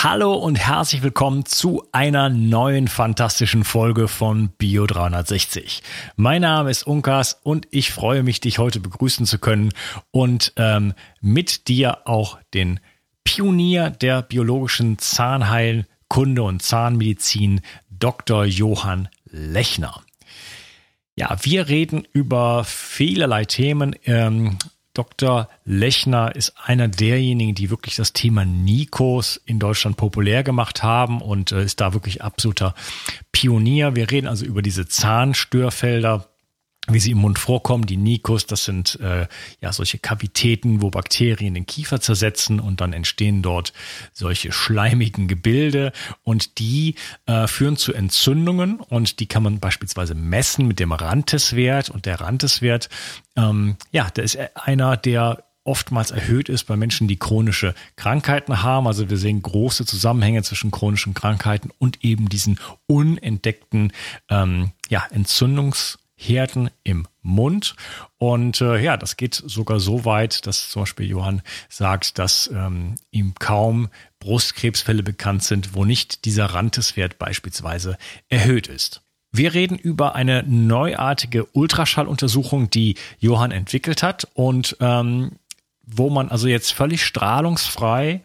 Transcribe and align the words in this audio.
Hallo 0.00 0.32
und 0.34 0.54
herzlich 0.54 1.02
willkommen 1.02 1.44
zu 1.44 1.82
einer 1.90 2.28
neuen 2.28 2.86
fantastischen 2.86 3.64
Folge 3.64 4.06
von 4.06 4.50
Bio 4.50 4.86
360. 4.86 5.82
Mein 6.14 6.42
Name 6.42 6.70
ist 6.70 6.86
Unkas 6.86 7.40
und 7.42 7.66
ich 7.72 7.90
freue 7.90 8.22
mich, 8.22 8.38
dich 8.38 8.60
heute 8.60 8.78
begrüßen 8.78 9.26
zu 9.26 9.40
können 9.40 9.72
und 10.12 10.52
ähm, 10.54 10.94
mit 11.20 11.66
dir 11.66 12.06
auch 12.06 12.38
den 12.54 12.78
Pionier 13.24 13.90
der 13.90 14.22
biologischen 14.22 14.98
Zahnheilkunde 14.98 16.44
und 16.44 16.62
Zahnmedizin, 16.62 17.60
Dr. 17.90 18.44
Johann 18.44 19.08
Lechner. 19.24 20.00
Ja, 21.16 21.36
wir 21.42 21.66
reden 21.66 22.06
über 22.12 22.62
vielerlei 22.62 23.46
Themen. 23.46 23.96
Ähm, 24.04 24.58
Dr. 24.94 25.48
Lechner 25.64 26.34
ist 26.34 26.54
einer 26.64 26.88
derjenigen, 26.88 27.54
die 27.54 27.70
wirklich 27.70 27.96
das 27.96 28.12
Thema 28.12 28.44
Nikos 28.44 29.40
in 29.44 29.58
Deutschland 29.58 29.96
populär 29.96 30.42
gemacht 30.42 30.82
haben 30.82 31.20
und 31.20 31.52
äh, 31.52 31.62
ist 31.62 31.80
da 31.80 31.92
wirklich 31.92 32.22
absoluter 32.22 32.74
Pionier. 33.30 33.94
Wir 33.94 34.10
reden 34.10 34.26
also 34.26 34.44
über 34.44 34.62
diese 34.62 34.88
Zahnstörfelder, 34.88 36.28
wie 36.88 37.00
sie 37.00 37.12
im 37.12 37.18
Mund 37.18 37.38
vorkommen. 37.38 37.86
Die 37.86 37.96
Nikos, 37.96 38.46
das 38.46 38.64
sind 38.64 38.98
äh, 39.00 39.26
ja 39.60 39.72
solche 39.72 39.98
Kavitäten, 39.98 40.82
wo 40.82 40.90
Bakterien 40.90 41.54
den 41.54 41.66
Kiefer 41.66 42.00
zersetzen 42.00 42.60
und 42.60 42.80
dann 42.80 42.92
entstehen 42.92 43.42
dort 43.42 43.72
solche 44.12 44.52
schleimigen 44.52 45.28
Gebilde 45.28 45.92
und 46.22 46.58
die 46.58 46.94
äh, 47.26 47.46
führen 47.46 47.76
zu 47.76 47.92
Entzündungen 47.92 48.80
und 48.80 49.20
die 49.20 49.26
kann 49.26 49.42
man 49.42 49.60
beispielsweise 49.60 50.14
messen 50.14 50.66
mit 50.66 50.80
dem 50.80 50.92
Rantes-Wert 50.92 51.90
und 51.90 52.06
der 52.06 52.20
Rantes-Wert, 52.20 52.88
ähm, 53.36 53.76
ja, 53.92 54.10
der 54.10 54.24
ist 54.24 54.38
einer, 54.54 54.96
der 54.96 55.44
oftmals 55.68 56.10
erhöht 56.10 56.48
ist 56.48 56.64
bei 56.64 56.76
Menschen, 56.76 57.08
die 57.08 57.18
chronische 57.18 57.74
Krankheiten 57.96 58.62
haben. 58.62 58.86
Also 58.86 59.10
wir 59.10 59.18
sehen 59.18 59.42
große 59.42 59.84
Zusammenhänge 59.84 60.42
zwischen 60.42 60.70
chronischen 60.70 61.12
Krankheiten 61.12 61.70
und 61.78 62.02
eben 62.02 62.30
diesen 62.30 62.58
unentdeckten 62.86 63.92
ähm, 64.30 64.72
ja, 64.88 65.04
Entzündungs 65.10 65.98
Herden 66.18 66.68
im 66.82 67.06
Mund. 67.22 67.76
Und 68.18 68.60
äh, 68.60 68.82
ja, 68.82 68.96
das 68.96 69.16
geht 69.16 69.34
sogar 69.34 69.78
so 69.78 70.04
weit, 70.04 70.46
dass 70.46 70.68
zum 70.68 70.82
Beispiel 70.82 71.06
Johann 71.06 71.42
sagt, 71.68 72.18
dass 72.18 72.50
ähm, 72.52 72.96
ihm 73.12 73.34
kaum 73.38 73.88
Brustkrebsfälle 74.18 75.04
bekannt 75.04 75.44
sind, 75.44 75.74
wo 75.74 75.84
nicht 75.84 76.24
dieser 76.24 76.46
Ranteswert 76.46 77.18
beispielsweise 77.18 77.96
erhöht 78.28 78.66
ist. 78.66 79.02
Wir 79.30 79.54
reden 79.54 79.76
über 79.76 80.16
eine 80.16 80.42
neuartige 80.42 81.44
Ultraschalluntersuchung, 81.52 82.68
die 82.68 82.96
Johann 83.18 83.52
entwickelt 83.52 84.02
hat 84.02 84.26
und 84.34 84.76
ähm, 84.80 85.32
wo 85.84 86.10
man 86.10 86.30
also 86.30 86.48
jetzt 86.48 86.72
völlig 86.72 87.04
strahlungsfrei 87.04 88.22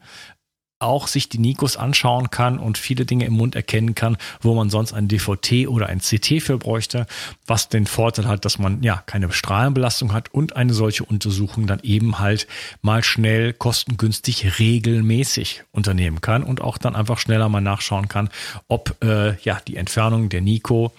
auch 0.84 1.08
sich 1.08 1.30
die 1.30 1.40
Nikos 1.40 1.78
anschauen 1.78 2.30
kann 2.30 2.60
und 2.60 2.78
viele 2.78 3.06
Dinge 3.06 3.26
im 3.26 3.34
Mund 3.34 3.56
erkennen 3.56 3.96
kann, 3.96 4.18
wo 4.42 4.54
man 4.54 4.70
sonst 4.70 4.94
ein 4.94 5.08
DVT 5.08 5.68
oder 5.68 5.88
ein 5.88 6.00
CT 6.00 6.42
für 6.42 6.58
bräuchte, 6.58 7.08
was 7.48 7.70
den 7.70 7.88
Vorteil 7.88 8.28
hat, 8.28 8.46
dass 8.46 8.60
man 8.60 8.84
ja 8.84 9.02
keine 9.06 9.32
Strahlenbelastung 9.32 10.14
hat 10.14 10.34
und 10.34 10.56
eine 10.56 10.74
solche 10.74 11.04
Untersuchung 11.04 11.68
dann 11.68 11.80
eben 11.84 12.20
halt 12.20 12.48
mal 12.82 13.04
schnell 13.04 13.54
kostengünstig 13.54 14.60
regelmäßig 14.60 15.64
unternehmen 15.72 16.22
kann 16.22 16.44
und 16.44 16.62
auch 16.62 16.78
dann 16.78 16.96
einfach 16.96 17.18
schneller 17.18 17.50
mal 17.50 17.62
nachschauen 17.62 18.08
kann, 18.08 18.30
ob 18.68 18.96
äh, 19.04 19.36
ja 19.42 19.60
die 19.68 19.78
Entfernung 19.78 20.30
der 20.30 20.42
Nico 20.42 20.92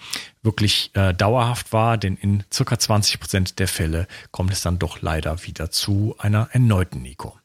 wirklich 0.45 0.91
äh, 0.93 1.13
dauerhaft 1.13 1.73
war, 1.73 1.97
denn 1.97 2.15
in 2.15 2.43
circa 2.53 2.79
20 2.79 3.19
Prozent 3.19 3.59
der 3.59 3.67
Fälle 3.67 4.07
kommt 4.31 4.51
es 4.51 4.61
dann 4.61 4.79
doch 4.79 5.01
leider 5.01 5.43
wieder 5.43 5.71
zu 5.71 6.15
einer 6.19 6.49
erneuten 6.51 7.01
Nico. 7.01 7.37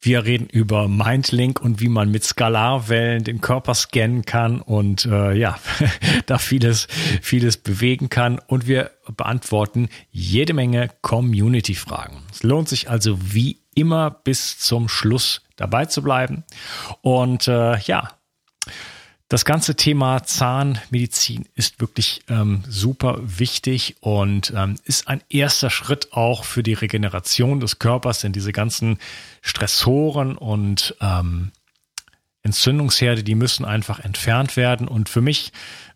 Wir 0.00 0.24
reden 0.24 0.46
über 0.46 0.86
Mindlink 0.86 1.60
und 1.60 1.80
wie 1.80 1.88
man 1.88 2.10
mit 2.10 2.22
Skalarwellen 2.22 3.24
den 3.24 3.40
Körper 3.40 3.74
scannen 3.74 4.24
kann 4.24 4.60
und 4.60 5.06
äh, 5.06 5.32
ja, 5.34 5.58
da 6.26 6.38
vieles, 6.38 6.86
vieles 7.20 7.56
bewegen 7.56 8.08
kann. 8.08 8.38
Und 8.46 8.68
wir 8.68 8.92
beantworten 9.16 9.88
jede 10.10 10.54
Menge 10.54 10.90
Community-Fragen. 11.02 12.22
Es 12.30 12.44
lohnt 12.44 12.68
sich 12.68 12.88
also 12.88 13.18
wie 13.34 13.58
immer 13.74 14.10
bis 14.10 14.58
zum 14.58 14.88
Schluss 14.88 15.42
dabei 15.56 15.86
zu 15.86 16.02
bleiben. 16.02 16.44
Und 17.00 17.48
äh, 17.48 17.78
ja, 17.78 18.10
das 19.28 19.44
ganze 19.44 19.76
Thema 19.76 20.24
Zahnmedizin 20.24 21.46
ist 21.54 21.80
wirklich 21.80 22.22
ähm, 22.28 22.62
super 22.66 23.18
wichtig 23.20 23.96
und 24.00 24.54
ähm, 24.56 24.76
ist 24.84 25.06
ein 25.06 25.22
erster 25.28 25.68
Schritt 25.68 26.12
auch 26.12 26.44
für 26.44 26.62
die 26.62 26.72
Regeneration 26.72 27.60
des 27.60 27.78
Körpers, 27.78 28.20
denn 28.20 28.32
diese 28.32 28.52
ganzen 28.52 28.98
Stressoren 29.42 30.34
und 30.36 30.96
ähm, 31.02 31.52
Entzündungsherde, 32.42 33.22
die 33.22 33.34
müssen 33.34 33.66
einfach 33.66 34.00
entfernt 34.00 34.56
werden. 34.56 34.88
Und 34.88 35.10
für 35.10 35.20
mich, 35.20 35.52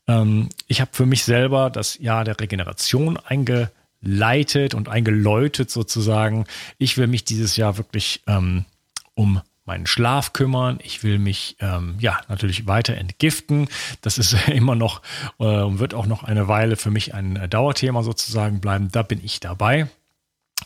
ähm, 0.06 0.50
ich 0.66 0.82
habe 0.82 0.90
für 0.92 1.06
mich 1.06 1.24
selber 1.24 1.70
das 1.70 1.98
Jahr 1.98 2.24
der 2.24 2.38
Regeneration 2.38 3.16
eingeleitet 3.16 4.74
und 4.74 4.90
eingeläutet 4.90 5.70
sozusagen. 5.70 6.44
Ich 6.76 6.98
will 6.98 7.06
mich 7.06 7.24
dieses 7.24 7.56
Jahr 7.56 7.78
wirklich 7.78 8.22
ähm, 8.26 8.66
um 9.14 9.40
meinen 9.64 9.86
Schlaf 9.86 10.32
kümmern. 10.32 10.78
Ich 10.82 11.02
will 11.02 11.18
mich 11.18 11.56
ähm, 11.60 11.96
ja 11.98 12.20
natürlich 12.28 12.66
weiter 12.66 12.96
entgiften. 12.96 13.68
Das 14.00 14.18
ist 14.18 14.32
immer 14.48 14.74
noch 14.74 15.02
äh, 15.38 15.44
wird 15.44 15.94
auch 15.94 16.06
noch 16.06 16.24
eine 16.24 16.48
Weile 16.48 16.76
für 16.76 16.90
mich 16.90 17.14
ein 17.14 17.36
äh, 17.36 17.48
Dauerthema 17.48 18.02
sozusagen 18.02 18.60
bleiben. 18.60 18.90
Da 18.90 19.02
bin 19.02 19.22
ich 19.22 19.40
dabei. 19.40 19.88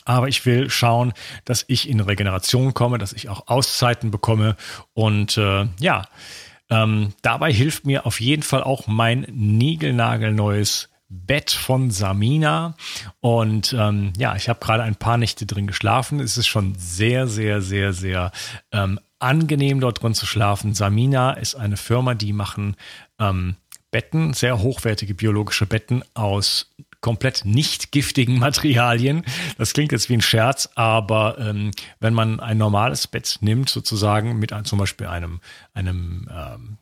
Aber 0.05 0.27
ich 0.27 0.45
will 0.45 0.69
schauen, 0.69 1.13
dass 1.43 1.65
ich 1.67 1.89
in 1.89 1.99
Regeneration 1.99 2.73
komme, 2.73 2.97
dass 2.97 3.13
ich 3.13 3.29
auch 3.29 3.47
Auszeiten 3.47 4.11
bekomme. 4.11 4.55
Und 4.93 5.37
äh, 5.37 5.67
ja, 5.79 6.05
ähm, 6.69 7.13
dabei 7.21 7.51
hilft 7.51 7.85
mir 7.85 8.05
auf 8.05 8.21
jeden 8.21 8.43
Fall 8.43 8.63
auch 8.63 8.87
mein 8.87 9.25
niegelnagelneues 9.31 10.89
Bett 11.09 11.51
von 11.51 11.91
Samina. 11.91 12.75
Und 13.19 13.75
ähm, 13.77 14.13
ja, 14.17 14.35
ich 14.35 14.49
habe 14.49 14.59
gerade 14.59 14.83
ein 14.83 14.95
paar 14.95 15.17
Nächte 15.17 15.45
drin 15.45 15.67
geschlafen. 15.67 16.19
Es 16.19 16.37
ist 16.37 16.47
schon 16.47 16.75
sehr, 16.77 17.27
sehr, 17.27 17.61
sehr, 17.61 17.93
sehr 17.93 18.31
ähm, 18.71 18.99
angenehm, 19.19 19.79
dort 19.79 20.01
drin 20.01 20.13
zu 20.13 20.25
schlafen. 20.25 20.73
Samina 20.73 21.31
ist 21.33 21.55
eine 21.55 21.77
Firma, 21.77 22.13
die 22.13 22.33
machen 22.33 22.75
ähm, 23.19 23.55
Betten, 23.89 24.33
sehr 24.33 24.59
hochwertige 24.59 25.15
biologische 25.15 25.65
Betten 25.65 26.03
aus 26.13 26.73
komplett 27.01 27.45
nicht 27.45 27.91
giftigen 27.91 28.37
Materialien. 28.39 29.23
Das 29.57 29.73
klingt 29.73 29.91
jetzt 29.91 30.09
wie 30.09 30.13
ein 30.15 30.21
Scherz, 30.21 30.69
aber 30.75 31.37
ähm, 31.39 31.71
wenn 31.99 32.13
man 32.13 32.39
ein 32.39 32.57
normales 32.57 33.07
Bett 33.07 33.37
nimmt, 33.41 33.69
sozusagen 33.69 34.39
mit 34.39 34.51
ein, 34.51 34.65
zum 34.65 34.79
Beispiel 34.79 35.07
einem, 35.07 35.39
einem 35.73 36.27
ähm, 36.31 36.77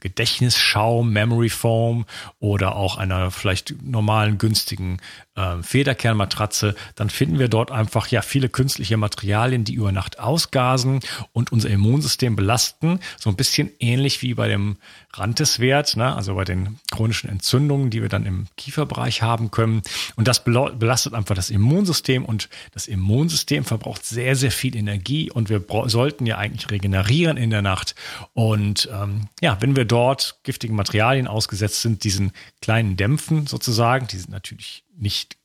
Gedächtnisschaum, 0.00 1.12
Memory 1.12 1.48
Foam 1.48 2.06
oder 2.38 2.76
auch 2.76 2.96
einer 2.96 3.30
vielleicht 3.30 3.74
normalen 3.82 4.38
günstigen 4.38 4.98
äh, 5.36 5.62
Federkernmatratze, 5.62 6.74
dann 6.94 7.10
finden 7.10 7.38
wir 7.38 7.48
dort 7.48 7.70
einfach 7.70 8.08
ja 8.08 8.22
viele 8.22 8.48
künstliche 8.48 8.96
Materialien, 8.96 9.64
die 9.64 9.74
über 9.74 9.92
Nacht 9.92 10.18
ausgasen 10.18 11.00
und 11.32 11.52
unser 11.52 11.70
Immunsystem 11.70 12.36
belasten. 12.36 13.00
So 13.18 13.30
ein 13.30 13.36
bisschen 13.36 13.70
ähnlich 13.80 14.22
wie 14.22 14.34
bei 14.34 14.48
dem 14.48 14.76
Ranteswert, 15.12 15.96
ne? 15.96 16.14
also 16.14 16.34
bei 16.34 16.44
den 16.44 16.78
chronischen 16.90 17.30
Entzündungen, 17.30 17.90
die 17.90 18.02
wir 18.02 18.08
dann 18.08 18.26
im 18.26 18.46
Kieferbereich 18.56 19.22
haben 19.22 19.50
können. 19.50 19.82
Und 20.16 20.28
das 20.28 20.44
belastet 20.44 21.14
einfach 21.14 21.34
das 21.34 21.50
Immunsystem 21.50 22.24
und 22.24 22.48
das 22.72 22.86
Immunsystem 22.86 23.64
verbraucht 23.64 24.04
sehr, 24.04 24.36
sehr 24.36 24.50
viel 24.50 24.76
Energie 24.76 25.30
und 25.30 25.50
wir 25.50 25.64
sollten 25.86 26.26
ja 26.26 26.38
eigentlich 26.38 26.70
regenerieren 26.70 27.36
in 27.36 27.50
der 27.50 27.62
Nacht. 27.62 27.94
Und 28.32 28.88
ähm, 28.92 29.28
ja, 29.40 29.56
wenn 29.60 29.76
wir 29.76 29.84
dort 29.84 30.38
giftigen 30.42 30.76
Materialien 30.76 31.26
ausgesetzt 31.26 31.82
sind, 31.82 32.04
diesen 32.04 32.32
kleinen 32.60 32.96
Dämpfen 32.96 33.46
sozusagen, 33.46 34.06
die 34.06 34.18
sind 34.18 34.30
natürlich 34.30 34.84
nicht 34.96 35.36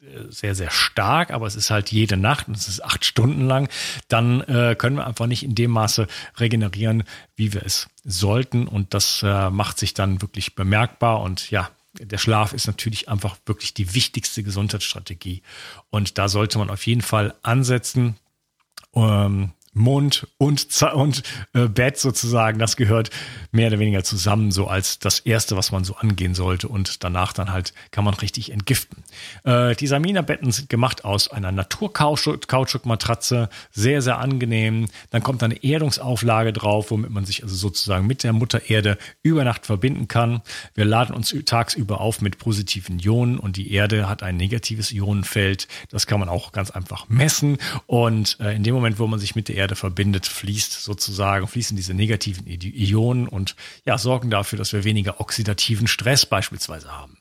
äh, 0.00 0.30
sehr, 0.30 0.54
sehr 0.54 0.70
stark, 0.70 1.30
aber 1.30 1.46
es 1.46 1.56
ist 1.56 1.70
halt 1.70 1.90
jede 1.90 2.16
Nacht 2.16 2.48
und 2.48 2.56
es 2.56 2.68
ist 2.68 2.84
acht 2.84 3.04
Stunden 3.04 3.46
lang, 3.46 3.68
dann 4.08 4.42
äh, 4.42 4.76
können 4.78 4.96
wir 4.96 5.06
einfach 5.06 5.26
nicht 5.26 5.42
in 5.42 5.54
dem 5.54 5.72
Maße 5.72 6.06
regenerieren, 6.38 7.04
wie 7.36 7.52
wir 7.52 7.64
es 7.64 7.88
sollten. 8.04 8.68
Und 8.68 8.94
das 8.94 9.22
äh, 9.22 9.50
macht 9.50 9.78
sich 9.78 9.94
dann 9.94 10.22
wirklich 10.22 10.54
bemerkbar. 10.54 11.20
Und 11.20 11.50
ja, 11.50 11.70
der 11.98 12.18
Schlaf 12.18 12.52
ist 12.52 12.66
natürlich 12.66 13.08
einfach 13.08 13.36
wirklich 13.46 13.74
die 13.74 13.94
wichtigste 13.94 14.42
Gesundheitsstrategie. 14.42 15.42
Und 15.90 16.18
da 16.18 16.28
sollte 16.28 16.58
man 16.58 16.70
auf 16.70 16.86
jeden 16.86 17.02
Fall 17.02 17.34
ansetzen. 17.42 18.16
Ähm, 18.94 19.52
Mund 19.78 20.26
und, 20.38 20.66
und 20.94 21.22
äh, 21.54 21.68
Bett 21.68 21.98
sozusagen, 21.98 22.58
das 22.58 22.76
gehört 22.76 23.10
mehr 23.52 23.68
oder 23.68 23.78
weniger 23.78 24.04
zusammen, 24.04 24.50
so 24.50 24.66
als 24.66 24.98
das 24.98 25.20
Erste, 25.20 25.56
was 25.56 25.72
man 25.72 25.84
so 25.84 25.96
angehen 25.96 26.34
sollte. 26.34 26.68
Und 26.68 27.04
danach 27.04 27.32
dann 27.32 27.52
halt 27.52 27.72
kann 27.90 28.04
man 28.04 28.14
richtig 28.14 28.52
entgiften. 28.52 29.04
Äh, 29.44 29.74
die 29.76 29.86
Samina-Betten 29.86 30.50
sind 30.52 30.68
gemacht 30.68 31.04
aus 31.04 31.28
einer 31.28 31.52
Naturkautschukmatratze, 31.52 33.48
sehr, 33.70 34.02
sehr 34.02 34.18
angenehm. 34.18 34.88
Dann 35.10 35.22
kommt 35.22 35.42
eine 35.42 35.62
Erdungsauflage 35.62 36.52
drauf, 36.52 36.90
womit 36.90 37.10
man 37.10 37.24
sich 37.24 37.42
also 37.42 37.54
sozusagen 37.54 38.06
mit 38.06 38.24
der 38.24 38.32
Mutter 38.32 38.68
Erde 38.68 38.98
über 39.22 39.44
Nacht 39.44 39.66
verbinden 39.66 40.08
kann. 40.08 40.42
Wir 40.74 40.84
laden 40.84 41.14
uns 41.14 41.34
tagsüber 41.44 42.00
auf 42.00 42.20
mit 42.20 42.38
positiven 42.38 42.98
Ionen 42.98 43.38
und 43.38 43.56
die 43.56 43.72
Erde 43.72 44.08
hat 44.08 44.22
ein 44.22 44.36
negatives 44.36 44.92
Ionenfeld. 44.92 45.68
Das 45.90 46.06
kann 46.06 46.20
man 46.20 46.28
auch 46.28 46.52
ganz 46.52 46.70
einfach 46.70 47.08
messen. 47.08 47.58
Und 47.86 48.38
äh, 48.40 48.54
in 48.54 48.62
dem 48.62 48.74
Moment, 48.74 48.98
wo 48.98 49.06
man 49.06 49.18
sich 49.18 49.34
mit 49.34 49.48
der 49.48 49.56
Erde 49.56 49.67
Erde 49.68 49.76
verbindet, 49.76 50.26
fließt 50.26 50.80
sozusagen, 50.82 51.46
fließen 51.46 51.76
diese 51.76 51.92
negativen 51.92 52.46
Ionen 52.46 53.28
und 53.28 53.54
ja, 53.84 53.98
sorgen 53.98 54.30
dafür, 54.30 54.58
dass 54.58 54.72
wir 54.72 54.84
weniger 54.84 55.20
oxidativen 55.20 55.86
Stress 55.86 56.24
beispielsweise 56.24 56.90
haben. 56.90 57.18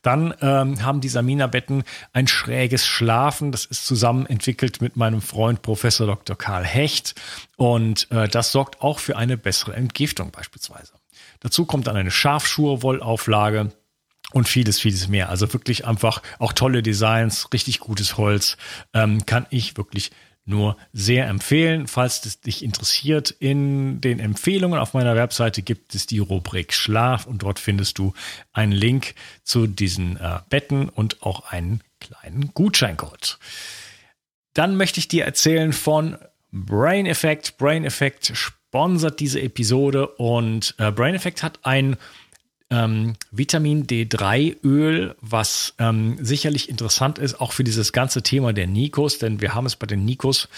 Dann 0.00 0.32
ähm, 0.40 0.82
haben 0.82 1.02
die 1.02 1.10
Samina-Betten 1.10 1.84
ein 2.14 2.26
schräges 2.26 2.86
Schlafen. 2.86 3.52
Das 3.52 3.66
ist 3.66 3.84
zusammen 3.84 4.24
entwickelt 4.24 4.80
mit 4.80 4.96
meinem 4.96 5.20
Freund 5.20 5.60
Professor 5.60 6.06
Dr. 6.06 6.38
Karl 6.38 6.64
Hecht. 6.64 7.14
Und 7.58 8.10
äh, 8.10 8.28
das 8.28 8.50
sorgt 8.50 8.80
auch 8.80 8.98
für 8.98 9.18
eine 9.18 9.36
bessere 9.36 9.74
Entgiftung 9.74 10.30
beispielsweise. 10.30 10.94
Dazu 11.40 11.66
kommt 11.66 11.86
dann 11.86 11.96
eine 11.96 12.10
Schafschur-Wollauflage 12.10 13.72
und 14.32 14.48
vieles, 14.48 14.80
vieles 14.80 15.08
mehr. 15.08 15.28
Also 15.28 15.52
wirklich 15.52 15.86
einfach 15.86 16.22
auch 16.38 16.54
tolle 16.54 16.82
Designs, 16.82 17.48
richtig 17.52 17.78
gutes 17.78 18.16
Holz. 18.16 18.56
Ähm, 18.94 19.26
kann 19.26 19.46
ich 19.50 19.76
wirklich 19.76 20.12
nur 20.50 20.76
sehr 20.92 21.26
empfehlen. 21.28 21.86
Falls 21.86 22.26
es 22.26 22.40
dich 22.40 22.62
interessiert, 22.62 23.30
in 23.30 24.00
den 24.02 24.20
Empfehlungen 24.20 24.78
auf 24.78 24.92
meiner 24.92 25.16
Webseite 25.16 25.62
gibt 25.62 25.94
es 25.94 26.06
die 26.06 26.18
Rubrik 26.18 26.74
Schlaf 26.74 27.26
und 27.26 27.42
dort 27.42 27.58
findest 27.58 27.98
du 27.98 28.12
einen 28.52 28.72
Link 28.72 29.14
zu 29.42 29.66
diesen 29.66 30.18
äh, 30.18 30.40
Betten 30.50 30.90
und 30.90 31.22
auch 31.22 31.50
einen 31.50 31.80
kleinen 32.00 32.52
Gutscheincode. 32.52 33.38
Dann 34.52 34.76
möchte 34.76 35.00
ich 35.00 35.08
dir 35.08 35.24
erzählen 35.24 35.72
von 35.72 36.18
Brain 36.52 37.06
Effect. 37.06 37.56
Brain 37.56 37.84
Effect 37.84 38.32
sponsert 38.34 39.20
diese 39.20 39.40
Episode 39.40 40.08
und 40.08 40.74
äh, 40.78 40.90
Brain 40.90 41.14
Effect 41.14 41.42
hat 41.42 41.60
ein 41.62 41.96
ähm, 42.70 43.14
Vitamin 43.30 43.86
D3-Öl, 43.86 45.16
was 45.20 45.74
ähm, 45.78 46.18
sicherlich 46.20 46.68
interessant 46.68 47.18
ist, 47.18 47.40
auch 47.40 47.52
für 47.52 47.64
dieses 47.64 47.92
ganze 47.92 48.22
Thema 48.22 48.52
der 48.52 48.66
Nikos, 48.66 49.18
denn 49.18 49.40
wir 49.40 49.54
haben 49.54 49.66
es 49.66 49.76
bei 49.76 49.86
den 49.86 50.04
Nikos 50.04 50.48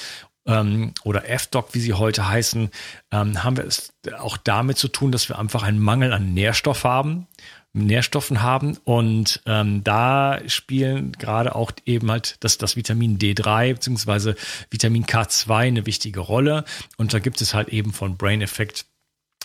ähm, 0.47 0.93
oder 1.05 1.29
F-Doc, 1.29 1.69
wie 1.73 1.81
sie 1.81 1.94
heute 1.94 2.29
heißen, 2.29 2.70
ähm, 3.11 3.44
haben 3.44 3.56
wir 3.56 3.64
es 3.64 3.93
auch 4.19 4.37
damit 4.37 4.79
zu 4.79 4.88
tun, 4.88 5.12
dass 5.12 5.29
wir 5.29 5.38
einfach 5.38 5.62
einen 5.62 5.79
Mangel 5.79 6.12
an 6.12 6.35
Nährstoff 6.35 6.85
haben. 6.85 7.26
Nährstoffen 7.75 8.43
haben 8.43 8.76
und 8.85 9.41
ähm, 9.47 9.82
da 9.82 10.41
spielen 10.47 11.12
gerade 11.12 11.55
auch 11.55 11.73
eben 11.87 12.11
halt 12.11 12.37
das, 12.41 12.58
das 12.58 12.76
Vitamin 12.76 13.19
D3 13.19 13.73
bzw. 13.73 14.35
Vitamin 14.70 15.06
K2 15.06 15.55
eine 15.55 15.87
wichtige 15.87 16.20
Rolle 16.20 16.65
und 16.99 17.15
da 17.15 17.19
gibt 17.19 17.41
es 17.41 17.55
halt 17.55 17.70
eben 17.70 17.94
von 17.94 18.19
Brain 18.19 18.43
Effect 18.43 18.85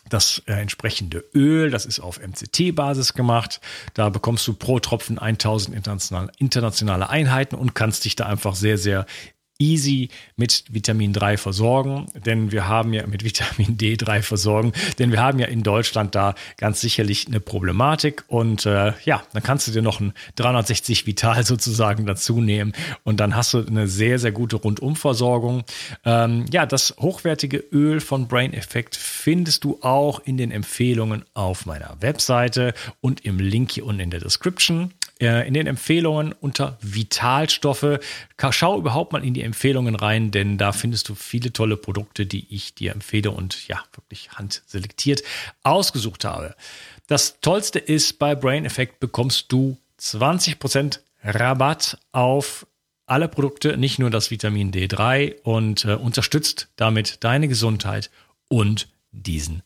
das 0.10 0.42
äh, 0.46 0.54
entsprechende 0.54 1.24
Öl, 1.34 1.70
das 1.70 1.86
ist 1.86 2.00
auf 2.00 2.20
MCT-Basis 2.20 3.14
gemacht. 3.14 3.62
Da 3.94 4.10
bekommst 4.10 4.48
du 4.48 4.54
pro 4.54 4.80
Tropfen 4.80 5.20
1000 5.20 5.76
internationale, 5.76 6.32
internationale 6.38 7.10
Einheiten 7.10 7.56
und 7.56 7.76
kannst 7.76 8.06
dich 8.06 8.16
da 8.16 8.26
einfach 8.26 8.56
sehr, 8.56 8.78
sehr 8.78 9.06
easy 9.60 10.10
mit 10.36 10.66
Vitamin 10.70 11.14
3 11.14 11.38
versorgen, 11.38 12.08
denn 12.26 12.52
wir 12.52 12.68
haben 12.68 12.94
ja 12.94 13.06
mit 13.08 13.24
Vitamin 13.24 13.78
D3 13.78 14.22
versorgen, 14.22 14.74
denn 15.00 15.12
wir 15.12 15.22
haben 15.22 15.40
ja 15.40 15.48
in 15.48 15.64
Deutschland 15.64 16.16
da 16.16 16.36
ganz 16.58 16.82
sicherlich 16.82 17.28
eine 17.28 17.40
Problematik 17.40 18.24
und 18.28 18.66
äh, 18.66 18.94
ja, 19.04 19.24
dann 19.34 19.44
kannst 19.44 19.68
du 19.68 19.72
dir 19.72 19.82
noch 19.82 20.00
ein 20.00 20.14
360 20.36 21.06
Vital 21.06 21.44
sozusagen 21.46 22.06
dazu 22.06 22.42
nehmen 22.42 22.74
und 23.04 23.20
dann 23.20 23.36
hast 23.36 23.54
du 23.54 23.66
eine 23.66 23.88
sehr, 23.88 24.20
sehr 24.20 24.32
gute 24.32 24.58
Rundumversorgung. 24.58 25.64
Ähm, 26.06 26.46
ja, 26.52 26.66
das 26.66 26.96
hochwertige 27.00 27.58
Öl 27.72 28.00
von 28.00 28.28
Brain 28.28 28.54
Effect 28.54 28.96
findest 28.96 29.64
du 29.64 29.80
auch 29.82 30.20
in 30.20 30.38
den 30.38 30.52
Empfehlungen 30.52 31.26
auf 31.34 31.66
meiner 31.66 31.98
Webseite 32.00 32.74
und 33.02 33.26
im 33.26 33.40
Link 33.40 33.72
hier 33.72 33.86
unten 33.86 34.02
in 34.02 34.10
der 34.12 34.20
Description. 34.20 34.94
Äh, 35.20 35.48
in 35.48 35.56
den 35.56 35.66
Empfehlungen 35.66 36.34
unter 36.42 36.78
Vitalstoffe. 36.82 38.00
Schau 38.52 38.78
überhaupt 38.78 39.14
mal 39.14 39.24
in 39.24 39.34
die 39.34 39.42
Empfehlungen 39.48 39.96
rein, 39.96 40.30
denn 40.30 40.58
da 40.58 40.72
findest 40.72 41.10
du 41.10 41.16
viele 41.16 41.52
tolle 41.52 41.78
Produkte, 41.78 42.26
die 42.28 42.46
ich 42.54 42.76
dir 42.76 42.92
empfehle 42.92 43.32
und 43.32 43.68
ja, 43.68 43.84
wirklich 43.96 44.32
handselektiert 44.34 45.24
ausgesucht 45.64 46.24
habe. 46.26 46.56
Das 47.08 47.40
Tollste 47.42 47.80
ist, 47.80 48.20
bei 48.20 48.36
Brain 48.36 48.66
Effect 48.66 49.00
bekommst 49.00 49.52
du 49.52 49.78
20% 50.00 51.00
Rabatt 51.24 51.98
auf 52.12 52.68
alle 53.08 53.28
Produkte, 53.28 53.78
nicht 53.78 54.00
nur 54.00 54.10
das 54.10 54.30
Vitamin 54.30 54.72
D3 54.72 55.42
und 55.42 55.86
äh, 55.86 55.94
unterstützt 55.94 56.68
damit 56.76 57.24
deine 57.24 57.48
Gesundheit 57.48 58.12
und 58.50 58.90
diesen 59.12 59.64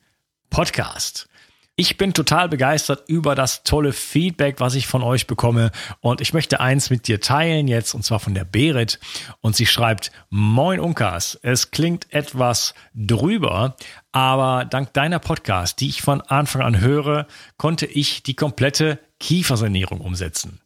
Podcast. 0.50 1.28
Ich 1.77 1.97
bin 1.97 2.13
total 2.13 2.50
begeistert 2.50 3.07
über 3.07 3.33
das 3.33 3.63
tolle 3.63 3.94
Feedback, 3.94 4.59
was 4.59 4.75
ich 4.75 4.88
von 4.88 5.01
euch 5.03 5.25
bekomme. 5.25 5.71
Und 6.01 6.19
ich 6.19 6.33
möchte 6.33 6.59
eins 6.59 6.89
mit 6.89 7.07
dir 7.07 7.21
teilen 7.21 7.68
jetzt, 7.68 7.94
und 7.95 8.03
zwar 8.03 8.19
von 8.19 8.33
der 8.33 8.44
Berit. 8.44 9.00
Und 9.39 9.56
sie 9.56 9.65
schreibt, 9.65 10.12
Moin 10.29 10.79
Unkas, 10.79 11.39
es 11.41 11.71
klingt 11.71 12.12
etwas 12.13 12.75
drüber, 12.94 13.77
aber 14.12 14.65
dank 14.65 14.94
deiner 14.94 15.19
Podcast, 15.19 15.79
die 15.79 15.88
ich 15.88 16.01
von 16.01 16.21
Anfang 16.21 16.62
an 16.62 16.81
höre, 16.81 17.25
konnte 17.57 17.85
ich 17.85 18.21
die 18.21 18.35
komplette 18.35 19.00
Kiefersanierung 19.19 20.01
umsetzen. 20.01 20.59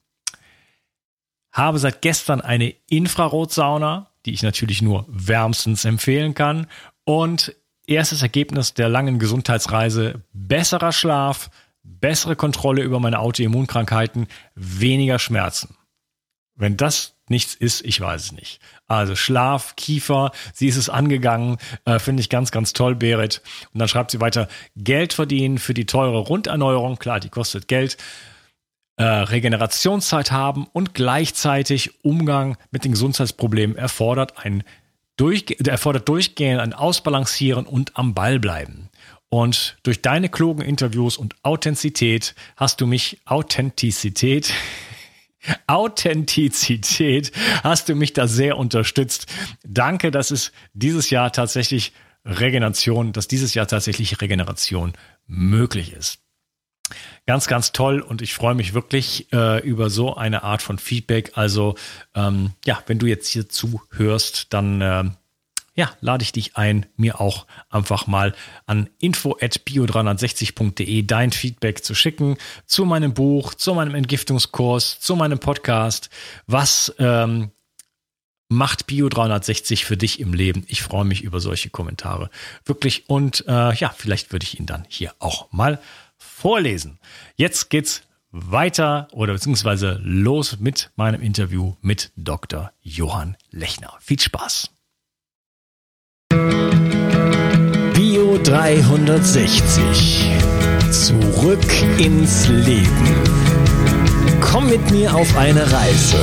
Habe 1.52 1.78
seit 1.78 2.02
gestern 2.02 2.42
eine 2.42 2.74
Infrarotsauna, 2.90 4.12
die 4.26 4.34
ich 4.34 4.44
natürlich 4.44 4.82
nur 4.82 5.06
wärmstens 5.08 5.86
empfehlen 5.86 6.34
kann. 6.34 6.68
Und 7.06 7.56
erstes 7.88 8.22
Ergebnis 8.22 8.74
der 8.74 8.90
langen 8.90 9.20
Gesundheitsreise 9.20 10.22
besserer 10.34 10.92
Schlaf, 10.92 11.50
bessere 11.84 12.36
Kontrolle 12.36 12.82
über 12.82 13.00
meine 13.00 13.20
Autoimmunkrankheiten, 13.20 14.28
weniger 14.56 15.20
Schmerzen. 15.20 15.76
Wenn 16.56 16.78
das 16.78 17.16
nichts 17.28 17.54
ist, 17.54 17.84
ich 17.86 18.00
weiß 18.00 18.24
es 18.24 18.32
nicht. 18.32 18.60
Also 18.88 19.16
Schlaf, 19.16 19.76
Kiefer, 19.76 20.32
sie 20.54 20.68
ist 20.68 20.78
es 20.78 20.90
angegangen, 20.90 21.58
äh, 21.86 22.00
finde 22.00 22.22
ich 22.22 22.30
ganz, 22.30 22.52
ganz 22.52 22.74
toll, 22.74 22.96
Berit. 22.96 23.42
Und 23.74 23.80
dann 23.80 23.90
schreibt 23.90 24.12
sie 24.12 24.22
weiter, 24.22 24.48
Geld 24.76 25.14
verdienen 25.14 25.58
für 25.58 25.74
die 25.74 25.86
teure 25.86 26.20
Runderneuerung, 26.20 26.98
klar, 26.98 27.20
die 27.20 27.30
kostet 27.30 27.68
Geld, 27.68 27.98
äh, 28.98 29.04
Regenerationszeit 29.04 30.32
haben 30.32 30.68
und 30.72 30.94
gleichzeitig 30.94 32.04
Umgang 32.06 32.58
mit 32.72 32.86
den 32.86 32.92
Gesundheitsproblemen 32.94 33.76
erfordert 33.76 34.46
ein 34.46 34.64
durch, 35.18 35.46
erfordert 35.66 36.08
durchgehend 36.10 36.62
ein 36.62 36.74
Ausbalancieren 36.74 37.66
und 37.66 37.98
am 37.98 38.14
Ball 38.14 38.40
bleiben. 38.40 38.90
Und 39.30 39.78
durch 39.84 40.02
deine 40.02 40.30
klugen 40.30 40.62
Interviews 40.62 41.18
und 41.18 41.36
Authentizität 41.44 42.36
hast 42.56 42.82
du 42.82 42.88
mich 42.88 43.20
Authentizität 43.26 44.54
Authentizität 45.68 47.32
hast 47.64 47.90
du 47.90 47.96
mich 47.96 48.14
da 48.14 48.28
sehr 48.28 48.58
unterstützt. 48.58 49.28
Danke, 49.64 50.12
dass 50.12 50.32
es 50.32 50.52
dieses 50.74 51.10
Jahr 51.10 51.32
tatsächlich 51.32 51.94
Regeneration, 52.26 53.14
dass 53.14 53.28
dieses 53.28 53.54
Jahr 53.54 53.68
tatsächlich 53.68 54.22
Regeneration 54.22 54.94
möglich 55.28 55.94
ist. 55.94 56.25
Ganz, 57.26 57.48
ganz 57.48 57.72
toll 57.72 58.02
und 58.02 58.22
ich 58.22 58.36
freue 58.36 58.54
mich 58.54 58.74
wirklich 58.74 59.32
äh, 59.34 59.60
über 59.68 59.90
so 59.90 60.16
eine 60.16 60.44
Art 60.44 60.62
von 60.62 60.78
Feedback. 60.78 61.32
Also 61.36 61.76
ähm, 62.14 62.52
ja, 62.66 62.84
wenn 62.86 63.00
du 63.00 63.08
jetzt 63.08 63.28
hier 63.28 63.50
zuhörst, 63.50 64.54
dann 64.54 64.82
äh, 64.82 65.06
ja, 65.76 65.92
lade 66.00 66.24
ich 66.24 66.32
dich 66.32 66.56
ein, 66.56 66.86
mir 66.96 67.20
auch 67.20 67.46
einfach 67.70 68.08
mal 68.08 68.34
an 68.66 68.90
info@bio360.de 69.00 71.04
dein 71.04 71.32
Feedback 71.32 71.84
zu 71.84 71.94
schicken 71.94 72.38
zu 72.66 72.86
meinem 72.86 73.14
Buch, 73.14 73.54
zu 73.56 73.74
meinem 73.74 73.96
Entgiftungskurs, 73.96 75.00
zu 75.00 75.18
meinem 75.18 75.40
Podcast. 75.40 76.10
Was 76.48 76.96
ähm, 76.98 77.52
macht 78.48 78.88
Bio 78.88 79.10
360 79.10 79.84
für 79.84 79.98
dich 79.98 80.22
im 80.22 80.34
Leben? 80.34 80.64
Ich 80.68 80.82
freue 80.82 81.06
mich 81.06 81.24
über 81.24 81.42
solche 81.42 81.70
Kommentare. 81.70 82.30
Wirklich. 82.64 83.10
Und 83.10 83.44
äh, 83.48 83.76
ja, 83.76 83.94
vielleicht 83.96 84.32
würde 84.32 84.46
ich 84.46 84.60
ihn 84.60 84.66
dann 84.66 84.86
hier 84.88 85.14
auch 85.20 85.52
mal 85.52 85.80
vorlesen. 86.26 87.00
Jetzt 87.36 87.70
geht's 87.70 88.04
weiter 88.32 89.08
oder 89.12 89.34
beziehungsweise 89.34 90.00
los 90.04 90.60
mit 90.60 90.92
meinem 90.96 91.22
Interview 91.22 91.76
mit 91.82 92.12
Dr. 92.18 92.72
Johann 92.82 93.38
Lechner. 93.52 93.94
Viel 94.02 94.20
Spaß. 94.20 94.70
Bio 97.94 98.38
360. 98.44 100.32
Zurück 100.92 102.00
ins 102.00 102.48
Leben. 102.48 103.16
Komm 104.42 104.70
mit 104.70 104.92
mir 104.92 105.16
auf 105.16 105.38
eine 105.38 105.72
Reise. 105.72 106.20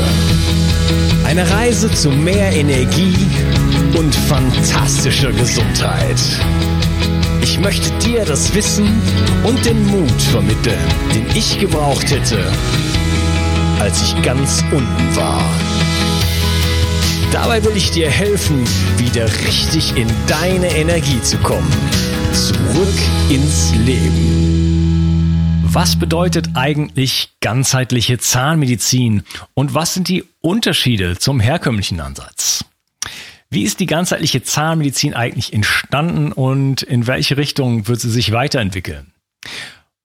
Eine 1.24 1.48
Reise 1.50 1.90
zu 1.90 2.10
mehr 2.10 2.52
Energie 2.52 3.16
und 3.96 4.14
fantastischer 4.14 5.32
Gesundheit. 5.32 6.20
Ich 7.42 7.58
möchte 7.58 7.90
dir 7.98 8.24
das 8.24 8.54
Wissen 8.54 8.88
und 9.44 9.64
den 9.64 9.84
Mut 9.86 10.22
vermitteln, 10.22 10.78
den 11.12 11.26
ich 11.36 11.58
gebraucht 11.58 12.10
hätte, 12.10 12.38
als 13.80 14.02
ich 14.02 14.22
ganz 14.22 14.64
unten 14.70 15.16
war. 15.16 15.44
Dabei 17.32 17.64
will 17.64 17.76
ich 17.76 17.90
dir 17.90 18.08
helfen, 18.08 18.64
wieder 18.96 19.26
richtig 19.26 19.96
in 19.96 20.08
deine 20.26 20.68
Energie 20.68 21.20
zu 21.22 21.36
kommen. 21.38 21.72
Zurück 22.32 22.98
ins 23.28 23.72
Leben. 23.84 25.62
Was 25.64 25.98
bedeutet 25.98 26.50
eigentlich 26.54 27.30
ganzheitliche 27.40 28.18
Zahnmedizin 28.18 29.22
und 29.54 29.74
was 29.74 29.94
sind 29.94 30.08
die 30.08 30.24
Unterschiede 30.42 31.18
zum 31.18 31.40
herkömmlichen 31.40 32.00
Ansatz? 32.00 32.64
Wie 33.52 33.64
ist 33.64 33.80
die 33.80 33.86
ganzheitliche 33.86 34.42
Zahnmedizin 34.42 35.12
eigentlich 35.12 35.52
entstanden 35.52 36.32
und 36.32 36.80
in 36.80 37.06
welche 37.06 37.36
Richtung 37.36 37.86
wird 37.86 38.00
sie 38.00 38.08
sich 38.08 38.32
weiterentwickeln? 38.32 39.12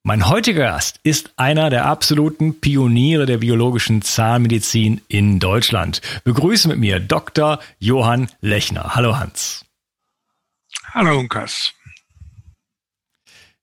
Mein 0.03 0.27
heutiger 0.27 0.63
Gast 0.63 0.99
ist 1.03 1.31
einer 1.37 1.69
der 1.69 1.85
absoluten 1.85 2.59
Pioniere 2.59 3.25
der 3.25 3.37
biologischen 3.37 4.01
Zahnmedizin 4.01 4.99
in 5.07 5.39
Deutschland. 5.39 6.01
Begrüße 6.25 6.67
mit 6.67 6.79
mir 6.79 6.99
Dr. 6.99 7.59
Johann 7.79 8.27
Lechner. 8.41 8.95
Hallo 8.95 9.17
Hans. 9.17 9.63
Hallo 10.93 11.17
Unkas. 11.17 11.71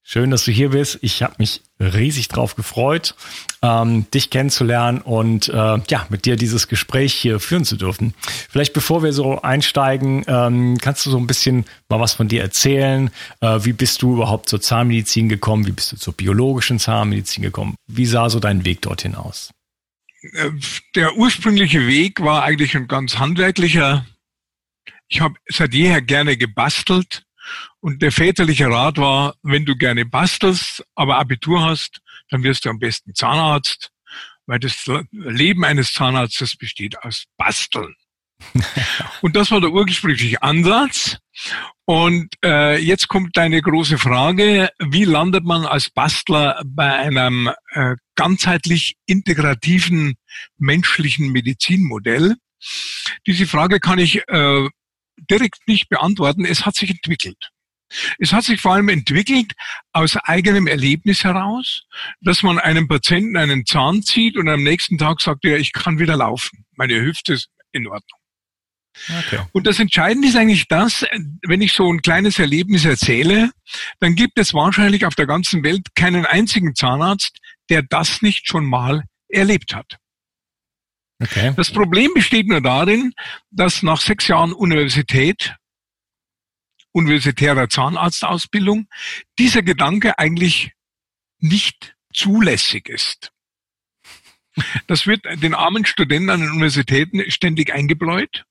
Schön, 0.02 0.30
dass 0.30 0.46
du 0.46 0.50
hier 0.50 0.70
bist. 0.70 0.98
Ich 1.02 1.22
habe 1.22 1.34
mich 1.36 1.60
riesig 1.80 2.28
drauf 2.28 2.54
gefreut, 2.54 3.14
ähm, 3.62 4.06
dich 4.12 4.30
kennenzulernen 4.30 5.00
und 5.00 5.48
äh, 5.48 5.52
ja, 5.88 6.06
mit 6.08 6.24
dir 6.24 6.36
dieses 6.36 6.68
Gespräch 6.68 7.12
hier 7.14 7.40
führen 7.40 7.64
zu 7.64 7.76
dürfen. 7.76 8.14
Vielleicht 8.48 8.72
bevor 8.72 9.02
wir 9.02 9.12
so 9.12 9.42
einsteigen, 9.42 10.24
ähm, 10.26 10.78
kannst 10.80 11.04
du 11.04 11.10
so 11.10 11.18
ein 11.18 11.26
bisschen 11.26 11.64
mal 11.88 12.00
was 12.00 12.14
von 12.14 12.28
dir 12.28 12.42
erzählen? 12.42 13.10
Äh, 13.40 13.60
wie 13.62 13.72
bist 13.72 14.02
du 14.02 14.14
überhaupt 14.14 14.48
zur 14.48 14.60
Zahnmedizin 14.60 15.28
gekommen? 15.28 15.66
Wie 15.66 15.72
bist 15.72 15.92
du 15.92 15.96
zur 15.96 16.14
biologischen 16.14 16.78
Zahnmedizin 16.78 17.42
gekommen? 17.42 17.74
Wie 17.86 18.06
sah 18.06 18.30
so 18.30 18.38
dein 18.38 18.64
Weg 18.64 18.82
dorthin 18.82 19.14
aus? 19.16 19.50
Äh, 20.32 20.50
der 20.94 21.16
ursprüngliche 21.16 21.86
Weg 21.86 22.20
war 22.20 22.44
eigentlich 22.44 22.76
ein 22.76 22.86
ganz 22.86 23.18
handwerklicher. 23.18 24.06
Ich 25.08 25.20
habe 25.20 25.34
seit 25.48 25.74
jeher 25.74 26.00
gerne 26.00 26.36
gebastelt 26.36 27.23
und 27.80 28.02
der 28.02 28.12
väterliche 28.12 28.68
Rat 28.68 28.98
war, 28.98 29.34
wenn 29.42 29.64
du 29.64 29.76
gerne 29.76 30.04
bastelst, 30.04 30.84
aber 30.94 31.18
Abitur 31.18 31.62
hast, 31.62 32.00
dann 32.30 32.42
wirst 32.42 32.64
du 32.64 32.70
am 32.70 32.78
besten 32.78 33.14
Zahnarzt, 33.14 33.90
weil 34.46 34.58
das 34.58 34.86
Leben 35.10 35.64
eines 35.64 35.92
Zahnarztes 35.92 36.56
besteht 36.56 36.98
aus 37.02 37.24
Basteln. 37.36 37.94
und 39.22 39.36
das 39.36 39.50
war 39.50 39.60
der 39.60 39.70
ursprüngliche 39.70 40.42
Ansatz. 40.42 41.18
Und 41.86 42.34
äh, 42.44 42.78
jetzt 42.78 43.08
kommt 43.08 43.36
deine 43.36 43.60
große 43.60 43.98
Frage, 43.98 44.70
wie 44.78 45.04
landet 45.04 45.44
man 45.44 45.66
als 45.66 45.90
Bastler 45.90 46.62
bei 46.64 46.90
einem 46.90 47.50
äh, 47.72 47.96
ganzheitlich 48.14 48.96
integrativen 49.06 50.14
menschlichen 50.56 51.30
Medizinmodell? 51.30 52.36
Diese 53.26 53.46
Frage 53.46 53.80
kann 53.80 53.98
ich 53.98 54.26
äh, 54.28 54.68
direkt 55.16 55.66
nicht 55.66 55.88
beantworten. 55.88 56.44
Es 56.44 56.66
hat 56.66 56.74
sich 56.74 56.90
entwickelt. 56.90 57.50
Es 58.18 58.32
hat 58.32 58.44
sich 58.44 58.60
vor 58.60 58.74
allem 58.74 58.88
entwickelt 58.88 59.52
aus 59.92 60.16
eigenem 60.16 60.66
Erlebnis 60.66 61.22
heraus, 61.22 61.84
dass 62.20 62.42
man 62.42 62.58
einem 62.58 62.88
Patienten 62.88 63.36
einen 63.36 63.66
Zahn 63.66 64.02
zieht 64.02 64.36
und 64.36 64.48
am 64.48 64.62
nächsten 64.62 64.98
Tag 64.98 65.20
sagt 65.20 65.44
er, 65.44 65.58
ich 65.58 65.72
kann 65.72 65.98
wieder 65.98 66.16
laufen. 66.16 66.64
Meine 66.72 67.00
Hüfte 67.00 67.34
ist 67.34 67.50
in 67.72 67.86
Ordnung. 67.86 68.20
Okay. 69.18 69.40
Und 69.52 69.66
das 69.66 69.80
Entscheidende 69.80 70.28
ist 70.28 70.36
eigentlich 70.36 70.68
das, 70.68 71.04
wenn 71.46 71.60
ich 71.60 71.72
so 71.72 71.92
ein 71.92 72.00
kleines 72.00 72.38
Erlebnis 72.38 72.84
erzähle, 72.84 73.50
dann 73.98 74.14
gibt 74.14 74.38
es 74.38 74.54
wahrscheinlich 74.54 75.04
auf 75.04 75.16
der 75.16 75.26
ganzen 75.26 75.64
Welt 75.64 75.94
keinen 75.94 76.24
einzigen 76.24 76.74
Zahnarzt, 76.74 77.38
der 77.70 77.82
das 77.82 78.22
nicht 78.22 78.46
schon 78.46 78.64
mal 78.64 79.04
erlebt 79.28 79.74
hat. 79.74 79.98
Okay. 81.20 81.54
Das 81.56 81.70
Problem 81.70 82.12
besteht 82.14 82.48
nur 82.48 82.60
darin, 82.60 83.12
dass 83.50 83.82
nach 83.82 84.00
sechs 84.00 84.28
Jahren 84.28 84.52
Universität, 84.52 85.54
universitärer 86.92 87.68
Zahnarztausbildung, 87.68 88.88
dieser 89.38 89.62
Gedanke 89.62 90.18
eigentlich 90.18 90.72
nicht 91.38 91.96
zulässig 92.12 92.88
ist. 92.88 93.32
Das 94.86 95.06
wird 95.06 95.24
den 95.42 95.54
armen 95.54 95.84
Studenten 95.84 96.30
an 96.30 96.40
den 96.40 96.50
Universitäten 96.50 97.28
ständig 97.30 97.72
eingebläut. 97.72 98.44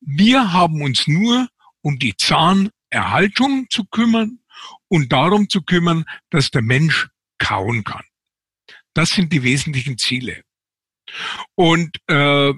Wir 0.00 0.52
haben 0.52 0.82
uns 0.82 1.06
nur 1.06 1.48
um 1.80 1.98
die 1.98 2.16
Zahnerhaltung 2.16 3.66
zu 3.68 3.84
kümmern 3.84 4.38
und 4.88 5.12
darum 5.12 5.48
zu 5.48 5.62
kümmern, 5.62 6.04
dass 6.30 6.50
der 6.50 6.62
Mensch 6.62 7.08
kauen 7.38 7.84
kann. 7.84 8.04
Das 8.94 9.10
sind 9.10 9.32
die 9.32 9.42
wesentlichen 9.42 9.98
Ziele. 9.98 10.44
Und 11.54 11.96
äh, 12.08 12.52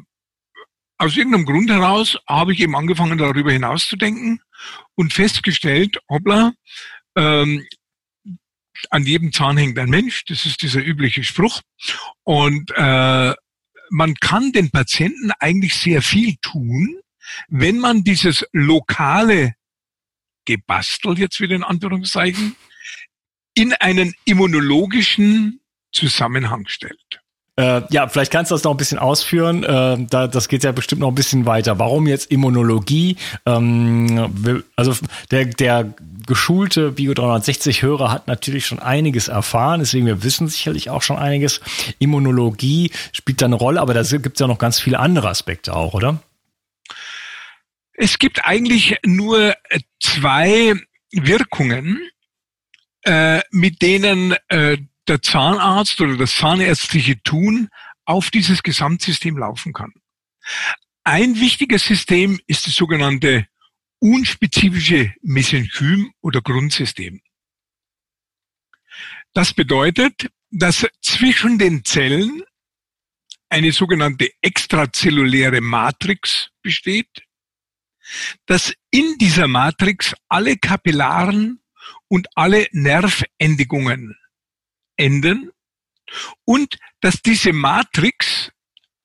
aus 0.99 1.17
irgendeinem 1.17 1.45
Grund 1.45 1.71
heraus 1.71 2.19
habe 2.27 2.53
ich 2.53 2.61
eben 2.61 2.77
angefangen, 2.77 3.19
darüber 3.19 3.53
hinaus 3.53 3.87
zu 3.87 3.97
denken 3.97 4.41
und 4.95 5.13
festgestellt, 5.13 5.99
hoppla, 6.09 6.53
ähm, 7.17 7.67
an 8.91 9.05
jedem 9.05 9.33
Zahn 9.33 9.57
hängt 9.57 9.79
ein 9.79 9.91
Mensch, 9.91 10.25
das 10.27 10.47
ist 10.47 10.63
dieser 10.63 10.85
übliche 10.85 11.25
Spruch. 11.25 11.63
Und 12.25 12.71
äh, 12.77 13.35
man 13.91 14.15
kann 14.17 14.53
den 14.53 14.71
Patienten 14.71 15.33
eigentlich 15.39 15.75
sehr 15.75 16.03
viel 16.03 16.37
tun, 16.43 17.01
wenn 17.49 17.79
man 17.79 18.05
dieses 18.05 18.47
lokale 18.53 19.55
Gebastel, 20.45 21.19
jetzt 21.19 21.41
wieder 21.41 21.57
in 21.57 21.65
Anführungszeichen, 21.65 22.57
in 23.55 23.73
einen 23.75 24.15
immunologischen 24.25 25.61
Zusammenhang 25.93 26.67
stellt. 26.69 27.21
Äh, 27.57 27.83
ja, 27.91 28.07
vielleicht 28.07 28.31
kannst 28.31 28.51
du 28.51 28.55
das 28.55 28.65
noch 28.65 28.73
ein 28.73 28.77
bisschen 28.77 28.99
ausführen. 28.99 29.65
Äh, 29.65 30.07
da, 30.11 30.27
das 30.27 30.49
geht 30.49 30.63
ja 30.63 30.73
bestimmt 30.73 31.01
noch 31.01 31.09
ein 31.09 31.15
bisschen 31.15 31.47
weiter. 31.47 31.79
Warum 31.79 32.07
jetzt 32.07 32.31
Immunologie? 32.31 33.17
Ähm, 33.47 34.63
also 34.77 34.95
der, 35.31 35.47
der 35.47 35.95
geschulte 36.27 36.93
Bio 36.93 37.15
360 37.15 37.83
Hörer 37.83 38.13
hat 38.13 38.27
natürlich 38.27 38.67
schon 38.67 38.79
einiges 38.79 39.29
erfahren, 39.29 39.81
deswegen 39.81 40.07
wir 40.07 40.23
wissen 40.23 40.49
sicherlich 40.49 40.91
auch 40.91 41.03
schon 41.03 41.17
einiges. 41.17 41.61
Immunologie 41.99 42.91
spielt 43.13 43.41
da 43.41 43.47
eine 43.47 43.55
Rolle, 43.55 43.81
aber 43.81 43.95
da 43.95 44.03
gibt 44.03 44.37
es 44.37 44.41
ja 44.41 44.47
noch 44.47 44.59
ganz 44.59 44.79
viele 44.79 44.99
andere 44.99 45.29
Aspekte 45.29 45.75
auch, 45.75 45.95
oder? 45.95 46.21
Es 47.95 48.19
gibt 48.19 48.45
eigentlich 48.45 48.99
nur 49.07 49.55
zwei 50.01 50.75
Wirkungen, 51.13 52.01
äh, 53.03 53.41
mit 53.51 53.81
denen 53.81 54.35
äh, 54.49 54.77
der 55.09 55.23
Zahnarzt 55.23 56.01
oder 56.01 56.17
das 56.17 56.35
zahnärztliche 56.35 57.23
Tun 57.23 57.69
auf 58.05 58.31
dieses 58.31 58.63
Gesamtsystem 58.63 59.37
laufen 59.39 59.73
kann. 59.73 59.93
Ein 61.05 61.39
wichtiges 61.41 61.85
System 61.85 62.41
ist 62.47 62.67
das 62.67 62.75
sogenannte 62.75 63.47
unspezifische 63.99 65.15
Mesenchym 65.23 66.13
oder 66.21 66.41
Grundsystem. 66.43 67.21
Das 69.33 69.53
bedeutet, 69.53 70.31
dass 70.51 70.87
zwischen 71.03 71.59
den 71.59 71.85
Zellen 71.85 72.43
eine 73.49 73.73
sogenannte 73.73 74.31
extrazelluläre 74.41 75.61
Matrix 75.61 76.51
besteht, 76.63 77.23
dass 78.47 78.73
in 78.91 79.17
dieser 79.19 79.49
Matrix 79.49 80.15
alle 80.29 80.57
Kapillaren 80.57 81.61
und 82.09 82.29
alle 82.35 82.67
Nervendigungen 82.73 84.17
enden 84.97 85.51
und 86.45 86.79
dass 87.01 87.23
diese 87.23 87.53
Matrix 87.53 88.53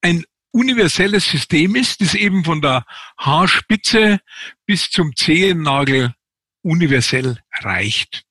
ein 0.01 0.25
universelles 0.51 1.29
System 1.29 1.75
ist, 1.75 2.01
das 2.01 2.13
eben 2.13 2.43
von 2.43 2.61
der 2.61 2.85
Haarspitze 3.17 4.19
bis 4.65 4.89
zum 4.89 5.15
Zehennagel 5.15 6.13
universell 6.61 7.39
reicht. 7.59 8.23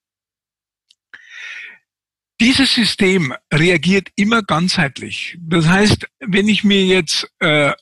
Dieses 2.40 2.74
System 2.74 3.34
reagiert 3.52 4.08
immer 4.16 4.42
ganzheitlich. 4.42 5.36
Das 5.40 5.66
heißt, 5.66 6.06
wenn 6.20 6.48
ich 6.48 6.64
mir 6.64 6.84
jetzt, 6.86 7.30
äh, 7.40 7.72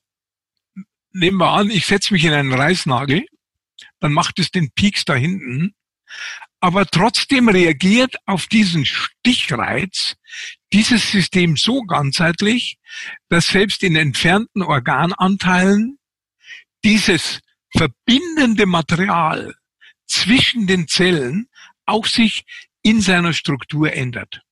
nehmen 1.13 1.39
wir 1.39 1.53
an, 1.53 1.71
ich 1.71 1.87
setze 1.87 2.13
mich 2.13 2.25
in 2.25 2.33
einen 2.33 2.53
Reißnagel, 2.53 3.25
dann 4.01 4.13
macht 4.13 4.39
es 4.39 4.51
den 4.51 4.71
Peaks 4.73 5.05
da 5.05 5.15
hinten, 5.15 5.75
aber 6.61 6.87
trotzdem 6.87 7.49
reagiert 7.49 8.17
auf 8.27 8.47
diesen 8.47 8.85
Stichreiz 8.85 10.17
dieses 10.73 11.11
System 11.11 11.57
so 11.57 11.83
ganzheitlich, 11.83 12.79
dass 13.29 13.47
selbst 13.47 13.83
in 13.83 13.97
entfernten 13.97 14.63
Organanteilen 14.63 15.99
dieses 16.85 17.41
verbindende 17.71 18.67
Material 18.67 19.55
zwischen 20.07 20.67
den 20.67 20.89
Zellen 20.89 21.49
auch 21.87 22.07
sich 22.07 22.45
in 22.83 23.01
seiner 23.01 23.33
Struktur 23.33 23.93
ändert. 23.93 24.43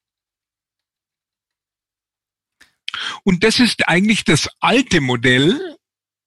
Und 3.25 3.45
das 3.45 3.61
ist 3.61 3.89
eigentlich 3.89 4.25
das 4.25 4.49
alte 4.61 5.01
Modell 5.01 5.77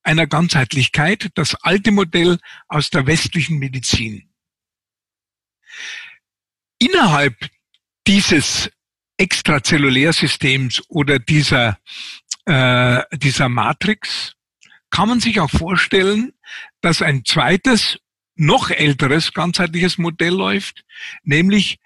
einer 0.03 0.27
Ganzheitlichkeit, 0.27 1.29
das 1.35 1.55
alte 1.55 1.91
Modell 1.91 2.37
aus 2.67 2.89
der 2.89 3.05
westlichen 3.07 3.57
Medizin. 3.59 4.28
Innerhalb 6.79 7.35
dieses 8.07 8.71
Extrazellulärsystems 9.17 10.81
oder 10.87 11.19
dieser, 11.19 11.77
äh, 12.45 13.03
dieser 13.17 13.49
Matrix 13.49 14.33
kann 14.89 15.09
man 15.09 15.19
sich 15.19 15.39
auch 15.39 15.49
vorstellen, 15.49 16.33
dass 16.81 17.01
ein 17.01 17.25
zweites, 17.25 17.99
noch 18.35 18.69
älteres 18.71 19.33
ganzheitliches 19.33 19.97
Modell 19.97 20.33
läuft, 20.33 20.85
nämlich 21.23 21.79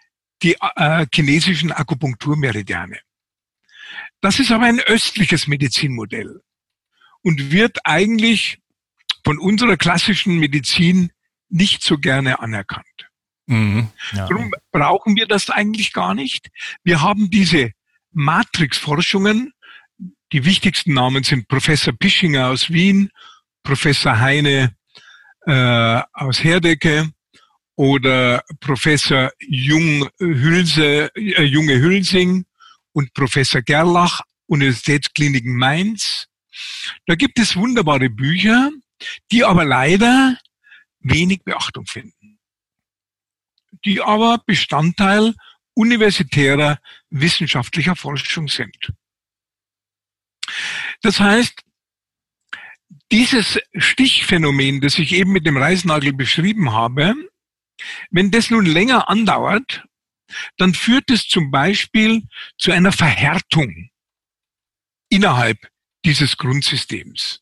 die 0.44 0.56
äh, 0.76 1.08
chinesischen 1.12 1.72
Akupunkturmeridiane. 1.72 3.00
Das 4.22 4.40
ist 4.40 4.52
aber 4.52 4.66
ein 4.66 4.80
östliches 4.80 5.48
Medizinmodell 5.48 6.42
und 7.24 7.52
wird 7.52 7.80
eigentlich 7.86 8.60
von 9.26 9.40
unserer 9.40 9.78
klassischen 9.78 10.38
Medizin 10.38 11.12
nicht 11.50 11.82
so 11.82 11.98
gerne 11.98 12.40
anerkannt. 12.40 12.86
Mhm, 13.46 13.90
ja. 14.14 14.28
Darum 14.28 14.52
brauchen 14.72 15.16
wir 15.16 15.28
das 15.28 15.50
eigentlich 15.50 15.94
gar 15.94 16.14
nicht. 16.14 16.50
Wir 16.84 17.02
haben 17.02 17.30
diese 17.30 17.72
Matrix-Forschungen. 18.12 19.54
Die 20.32 20.46
wichtigsten 20.46 20.94
Namen 20.94 21.24
sind 21.24 21.48
Professor 21.48 21.94
Pischinger 21.94 22.48
aus 22.48 22.72
Wien, 22.72 23.10
Professor 23.64 24.20
Heine 24.20 24.76
äh, 25.46 26.02
aus 26.14 26.44
Herdecke 26.44 27.12
oder 27.76 28.44
Professor 28.60 29.32
Jung 29.40 30.08
Hülse, 30.20 31.12
äh, 31.16 31.44
Junge 31.44 31.80
Hülsing 31.80 32.46
und 32.94 33.14
Professor 33.14 33.62
Gerlach, 33.62 34.22
Universitätskliniken 34.48 35.56
Mainz. 35.56 36.28
Da 37.06 37.16
gibt 37.16 37.40
es 37.40 37.56
wunderbare 37.56 38.10
Bücher, 38.10 38.72
die 39.32 39.44
aber 39.44 39.66
leider 39.66 40.38
wenig 41.00 41.44
Beachtung 41.44 41.86
finden, 41.86 42.23
die 43.86 44.02
aber 44.02 44.42
Bestandteil 44.46 45.34
universitärer 45.76 46.80
wissenschaftlicher 47.10 47.96
Forschung 47.96 48.48
sind. 48.48 48.94
Das 51.02 51.20
heißt, 51.20 51.64
dieses 53.12 53.60
Stichphänomen, 53.76 54.82
das 54.82 54.98
ich 55.00 55.14
eben 55.14 55.32
mit 55.32 55.46
dem 55.46 55.58
Reißnagel 55.58 56.14
beschrieben 56.14 56.72
habe, 56.72 57.16
wenn 58.12 58.32
das 58.32 58.50
nun 58.50 58.66
länger 58.66 59.10
andauert, 59.10 59.84
dann 60.58 60.74
führt 60.74 61.10
es 61.10 61.28
zum 61.28 61.52
Beispiel 61.52 62.24
zu 62.58 62.72
einer 62.72 62.92
Verhärtung 62.92 63.90
innerhalb 65.10 65.58
dieses 66.06 66.38
Grundsystems. 66.38 67.42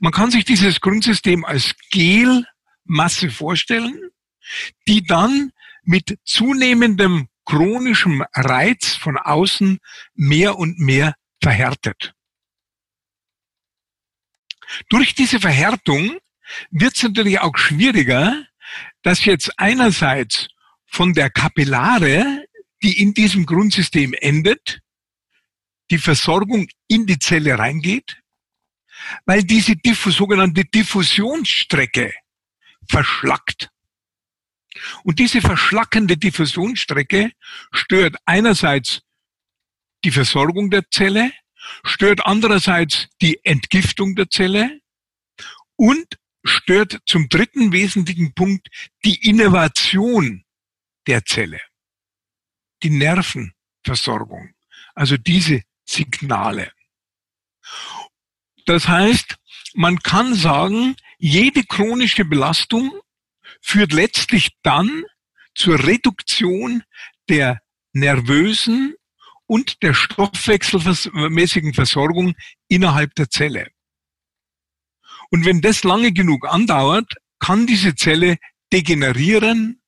Man 0.00 0.12
kann 0.12 0.30
sich 0.30 0.44
dieses 0.44 0.80
Grundsystem 0.80 1.44
als 1.44 1.74
Gelmasse 1.90 3.30
vorstellen, 3.30 4.10
die 4.86 5.02
dann 5.02 5.52
mit 5.82 6.18
zunehmendem 6.24 7.28
chronischem 7.44 8.24
Reiz 8.34 8.94
von 8.94 9.16
außen 9.16 9.78
mehr 10.14 10.58
und 10.58 10.78
mehr 10.78 11.14
verhärtet. 11.42 12.14
Durch 14.88 15.14
diese 15.14 15.40
Verhärtung 15.40 16.18
wird 16.70 16.96
es 16.96 17.02
natürlich 17.02 17.40
auch 17.40 17.56
schwieriger, 17.56 18.46
dass 19.02 19.24
jetzt 19.24 19.58
einerseits 19.58 20.48
von 20.86 21.12
der 21.14 21.30
Kapillare, 21.30 22.44
die 22.82 23.00
in 23.00 23.14
diesem 23.14 23.46
Grundsystem 23.46 24.14
endet, 24.14 24.80
die 25.90 25.98
Versorgung 25.98 26.68
in 26.86 27.06
die 27.06 27.18
Zelle 27.18 27.58
reingeht, 27.58 28.20
weil 29.24 29.42
diese 29.42 29.74
sogenannte 30.06 30.64
Diffusionsstrecke 30.64 32.12
verschlackt. 32.88 33.70
Und 35.04 35.18
diese 35.18 35.40
verschlackende 35.40 36.16
Diffusionsstrecke 36.16 37.32
stört 37.72 38.16
einerseits 38.24 39.02
die 40.04 40.10
Versorgung 40.10 40.70
der 40.70 40.88
Zelle, 40.90 41.32
stört 41.84 42.24
andererseits 42.26 43.08
die 43.20 43.44
Entgiftung 43.44 44.14
der 44.14 44.30
Zelle 44.30 44.80
und 45.76 46.18
stört 46.44 47.00
zum 47.06 47.28
dritten 47.28 47.72
wesentlichen 47.72 48.32
Punkt 48.34 48.68
die 49.04 49.28
Innovation 49.28 50.44
der 51.06 51.24
Zelle, 51.24 51.60
die 52.82 52.90
Nervenversorgung, 52.90 54.54
also 54.94 55.16
diese 55.16 55.62
Signale. 55.84 56.72
Das 58.66 58.88
heißt, 58.88 59.36
man 59.74 59.98
kann 59.98 60.34
sagen, 60.34 60.96
jede 61.18 61.64
chronische 61.64 62.24
Belastung 62.24 63.00
führt 63.60 63.92
letztlich 63.92 64.50
dann 64.62 65.04
zur 65.54 65.84
Reduktion 65.86 66.82
der 67.28 67.60
nervösen 67.92 68.94
und 69.46 69.82
der 69.82 69.94
stoffwechselmäßigen 69.94 71.74
Versorgung 71.74 72.34
innerhalb 72.68 73.14
der 73.14 73.30
Zelle. 73.30 73.68
Und 75.30 75.44
wenn 75.44 75.60
das 75.60 75.84
lange 75.84 76.12
genug 76.12 76.46
andauert, 76.48 77.14
kann 77.38 77.66
diese 77.66 77.94
Zelle 77.94 78.38
degenerieren 78.72 79.80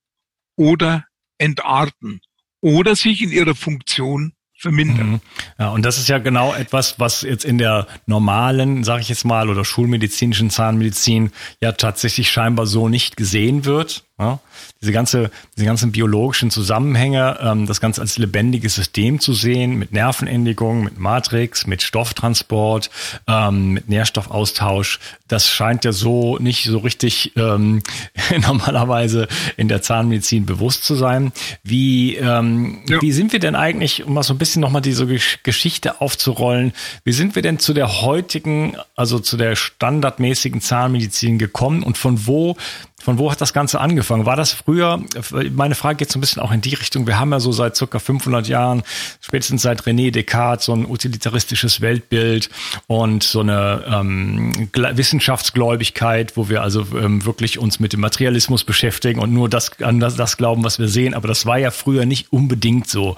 oder 0.56 1.06
entarten 1.38 2.20
oder 2.60 2.96
sich 2.96 3.22
in 3.22 3.30
ihrer 3.30 3.54
Funktion 3.54 4.34
vermindern. 4.62 5.10
Mhm. 5.10 5.20
Ja, 5.58 5.70
und 5.70 5.84
das 5.84 5.98
ist 5.98 6.08
ja 6.08 6.18
genau 6.18 6.54
etwas, 6.54 6.98
was 6.98 7.22
jetzt 7.22 7.44
in 7.44 7.58
der 7.58 7.88
normalen, 8.06 8.84
sage 8.84 9.02
ich 9.02 9.08
jetzt 9.08 9.24
mal, 9.24 9.50
oder 9.50 9.64
schulmedizinischen 9.64 10.50
Zahnmedizin 10.50 11.32
ja 11.60 11.72
tatsächlich 11.72 12.30
scheinbar 12.30 12.66
so 12.66 12.88
nicht 12.88 13.16
gesehen 13.16 13.64
wird. 13.64 14.04
Ja? 14.22 14.38
Diese 14.80 14.92
ganze, 14.92 15.30
diese 15.56 15.66
ganzen 15.66 15.92
biologischen 15.92 16.50
Zusammenhänge, 16.50 17.38
ähm, 17.40 17.66
das 17.66 17.80
Ganze 17.80 18.00
als 18.00 18.18
lebendiges 18.18 18.74
System 18.74 19.20
zu 19.20 19.32
sehen, 19.32 19.76
mit 19.76 19.92
Nervenendigung, 19.92 20.84
mit 20.84 20.98
Matrix, 20.98 21.66
mit 21.66 21.82
Stofftransport, 21.82 22.90
ähm, 23.26 23.72
mit 23.72 23.88
Nährstoffaustausch, 23.88 25.00
das 25.28 25.48
scheint 25.48 25.84
ja 25.84 25.92
so 25.92 26.38
nicht 26.38 26.64
so 26.64 26.78
richtig 26.78 27.32
ähm, 27.36 27.82
normalerweise 28.40 29.28
in 29.56 29.68
der 29.68 29.82
Zahnmedizin 29.82 30.46
bewusst 30.46 30.84
zu 30.84 30.94
sein. 30.94 31.32
Wie, 31.64 32.16
ähm, 32.16 32.80
ja. 32.88 33.00
wie 33.00 33.12
sind 33.12 33.32
wir 33.32 33.40
denn 33.40 33.56
eigentlich, 33.56 34.04
um 34.04 34.14
mal 34.14 34.22
so 34.22 34.34
ein 34.34 34.38
bisschen 34.38 34.60
nochmal 34.60 34.82
diese 34.82 35.06
Geschichte 35.06 36.00
aufzurollen, 36.00 36.72
wie 37.04 37.12
sind 37.12 37.34
wir 37.34 37.42
denn 37.42 37.58
zu 37.58 37.72
der 37.72 38.02
heutigen, 38.02 38.76
also 38.94 39.18
zu 39.18 39.36
der 39.36 39.56
standardmäßigen 39.56 40.60
Zahnmedizin 40.60 41.38
gekommen 41.38 41.82
und 41.82 41.98
von 41.98 42.26
wo 42.26 42.56
von 43.02 43.18
wo 43.18 43.32
hat 43.32 43.40
das 43.40 43.52
Ganze 43.52 43.80
angefangen? 43.80 44.11
War 44.26 44.36
das 44.36 44.52
früher, 44.52 45.02
meine 45.50 45.74
Frage 45.74 45.96
geht 45.96 46.12
so 46.12 46.18
ein 46.18 46.20
bisschen 46.20 46.42
auch 46.42 46.52
in 46.52 46.60
die 46.60 46.74
Richtung, 46.74 47.06
wir 47.06 47.18
haben 47.18 47.32
ja 47.32 47.40
so 47.40 47.52
seit 47.52 47.76
circa 47.76 47.98
500 47.98 48.48
Jahren, 48.48 48.82
spätestens 49.20 49.62
seit 49.62 49.82
René 49.82 50.10
Descartes, 50.10 50.66
so 50.66 50.74
ein 50.74 50.86
utilitaristisches 50.86 51.80
Weltbild 51.80 52.50
und 52.86 53.22
so 53.22 53.40
eine 53.40 53.84
ähm, 53.86 54.68
Wissenschaftsgläubigkeit, 54.72 56.36
wo 56.36 56.48
wir 56.48 56.62
also 56.62 56.86
ähm, 56.96 57.24
wirklich 57.24 57.58
uns 57.58 57.80
mit 57.80 57.92
dem 57.92 58.00
Materialismus 58.00 58.64
beschäftigen 58.64 59.20
und 59.20 59.32
nur 59.32 59.48
das, 59.48 59.80
an 59.80 60.00
das, 60.00 60.16
das 60.16 60.36
glauben, 60.36 60.64
was 60.64 60.78
wir 60.78 60.88
sehen. 60.88 61.14
Aber 61.14 61.28
das 61.28 61.46
war 61.46 61.58
ja 61.58 61.70
früher 61.70 62.06
nicht 62.06 62.32
unbedingt 62.32 62.88
so. 62.88 63.16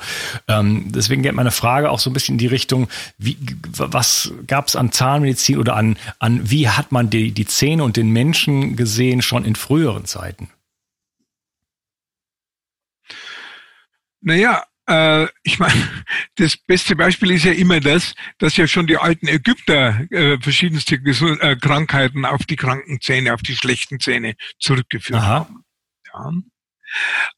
Ähm, 0.48 0.86
deswegen 0.88 1.22
geht 1.22 1.34
meine 1.34 1.50
Frage 1.50 1.90
auch 1.90 1.98
so 1.98 2.10
ein 2.10 2.12
bisschen 2.12 2.34
in 2.34 2.38
die 2.38 2.46
Richtung, 2.46 2.88
wie, 3.18 3.36
was 3.76 4.32
gab 4.46 4.68
es 4.68 4.76
an 4.76 4.92
Zahnmedizin 4.92 5.58
oder 5.58 5.76
an, 5.76 5.96
an 6.18 6.50
wie 6.50 6.68
hat 6.68 6.92
man 6.92 7.10
die, 7.10 7.32
die 7.32 7.46
Zähne 7.46 7.84
und 7.84 7.96
den 7.96 8.10
Menschen 8.10 8.76
gesehen 8.76 9.22
schon 9.22 9.44
in 9.44 9.56
früheren 9.56 10.04
Zeiten? 10.04 10.48
Naja, 14.24 14.64
äh, 14.88 15.26
ich 15.42 15.58
meine, 15.58 15.74
das 16.36 16.56
beste 16.56 16.96
Beispiel 16.96 17.30
ist 17.30 17.44
ja 17.44 17.52
immer 17.52 17.80
das, 17.80 18.14
dass 18.38 18.56
ja 18.56 18.66
schon 18.66 18.86
die 18.86 18.96
alten 18.96 19.28
Ägypter 19.28 20.10
äh, 20.10 20.38
verschiedenste 20.40 21.00
Gesund 21.00 21.40
äh, 21.42 21.56
Krankheiten 21.56 22.24
auf 22.24 22.44
die 22.44 22.56
kranken 22.56 23.00
Zähne, 23.00 23.34
auf 23.34 23.42
die 23.42 23.54
schlechten 23.54 24.00
Zähne 24.00 24.34
zurückgeführt 24.58 25.20
Aha. 25.20 25.28
haben. 25.28 25.64
Ja. 26.12 26.32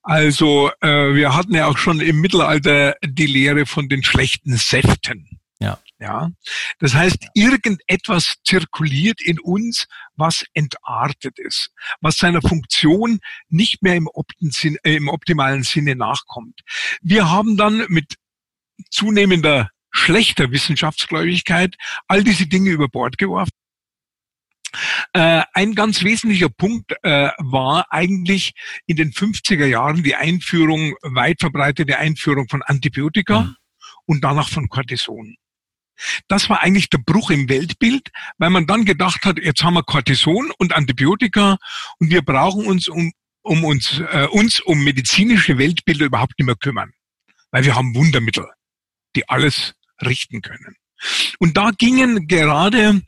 Also 0.03 0.71
äh, 0.81 1.15
wir 1.15 1.35
hatten 1.35 1.55
ja 1.55 1.67
auch 1.67 1.79
schon 1.79 2.01
im 2.01 2.21
Mittelalter 2.21 2.95
die 3.05 3.27
Lehre 3.27 3.67
von 3.67 3.89
den 3.89 4.05
schlechten 4.05 4.57
Säften. 4.57 5.41
Ja. 5.59 5.79
Ja. 5.99 6.31
Das 6.79 6.95
heißt, 6.95 7.29
irgendetwas 7.35 8.37
zirkuliert 8.45 9.23
in 9.23 9.41
uns, 9.41 9.87
was 10.15 10.45
entartet 10.53 11.39
ist, 11.39 11.71
was 12.01 12.19
seiner 12.19 12.43
Funktion 12.43 13.21
nicht 13.49 13.83
mehr 13.83 13.97
im, 13.97 14.09
äh, 14.83 14.97
im 14.97 15.09
optimalen 15.09 15.63
Sinne 15.63 15.97
nachkommt. 15.97 16.61
Wir 17.01 17.31
haben 17.31 17.57
dann 17.57 17.87
mit 17.89 18.17
zunehmender 18.91 19.71
schlechter 19.91 20.51
Wissenschaftsgläubigkeit 20.51 21.77
all 22.09 22.23
diese 22.23 22.47
Dinge 22.47 22.71
über 22.71 22.89
Bord 22.89 23.17
geworfen. 23.17 23.53
Äh, 25.15 25.45
ein 25.55 25.75
ganz 25.75 26.03
wesentlicher 26.03 26.51
Punkt 26.51 26.93
äh, 27.03 27.31
war 27.39 27.87
eigentlich 27.91 28.53
in 28.85 28.97
den 28.97 29.13
50er 29.13 29.65
Jahren 29.65 30.03
die 30.03 30.15
Einführung, 30.15 30.95
weit 31.03 31.41
verbreitete 31.41 31.97
Einführung 31.97 32.49
von 32.49 32.63
Antibiotika 32.63 33.41
mhm. 33.41 33.57
und 34.05 34.25
danach 34.25 34.51
von 34.51 34.69
Cortison. 34.69 35.37
Das 36.29 36.49
war 36.49 36.61
eigentlich 36.61 36.91
der 36.91 36.99
Bruch 36.99 37.31
im 37.31 37.49
Weltbild, 37.49 38.11
weil 38.39 38.51
man 38.51 38.67
dann 38.67 38.85
gedacht 38.85 39.25
hat, 39.25 39.39
jetzt 39.39 39.63
haben 39.63 39.75
wir 39.75 39.83
Cortison 39.83 40.53
und 40.59 40.75
Antibiotika 40.75 41.59
und 41.99 42.11
wir 42.11 42.23
brauchen 42.23 42.67
uns 42.67 42.89
um, 42.89 43.13
um 43.43 43.65
uns, 43.65 44.01
äh, 44.11 44.27
uns 44.31 44.61
um 44.61 44.83
medizinische 44.85 45.59
Weltbilder 45.59 46.07
überhaupt 46.07 46.39
nicht 46.39 46.47
mehr 46.47 46.57
kümmern, 46.57 46.93
weil 47.51 47.65
wir 47.65 47.75
haben 47.75 47.95
Wundermittel, 47.95 48.47
die 49.15 49.29
alles 49.29 49.75
richten 50.03 50.43
können. 50.43 50.77
Und 51.39 51.57
da 51.57 51.71
gingen 51.77 52.27
gerade 52.27 53.03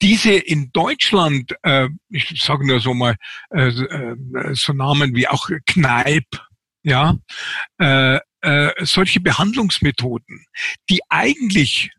diese 0.00 0.32
in 0.32 0.70
Deutschland, 0.72 1.54
äh, 1.62 1.88
ich 2.08 2.42
sage 2.42 2.66
nur 2.66 2.80
so 2.80 2.94
mal, 2.94 3.16
äh, 3.50 3.68
äh, 3.68 4.16
so 4.54 4.72
Namen 4.72 5.14
wie 5.14 5.28
auch 5.28 5.50
Kneipp, 5.66 6.26
ja, 6.82 7.16
äh, 7.78 8.18
äh, 8.40 8.72
solche 8.84 9.20
Behandlungsmethoden, 9.20 10.46
die 10.90 11.00
eigentlich 11.08 11.90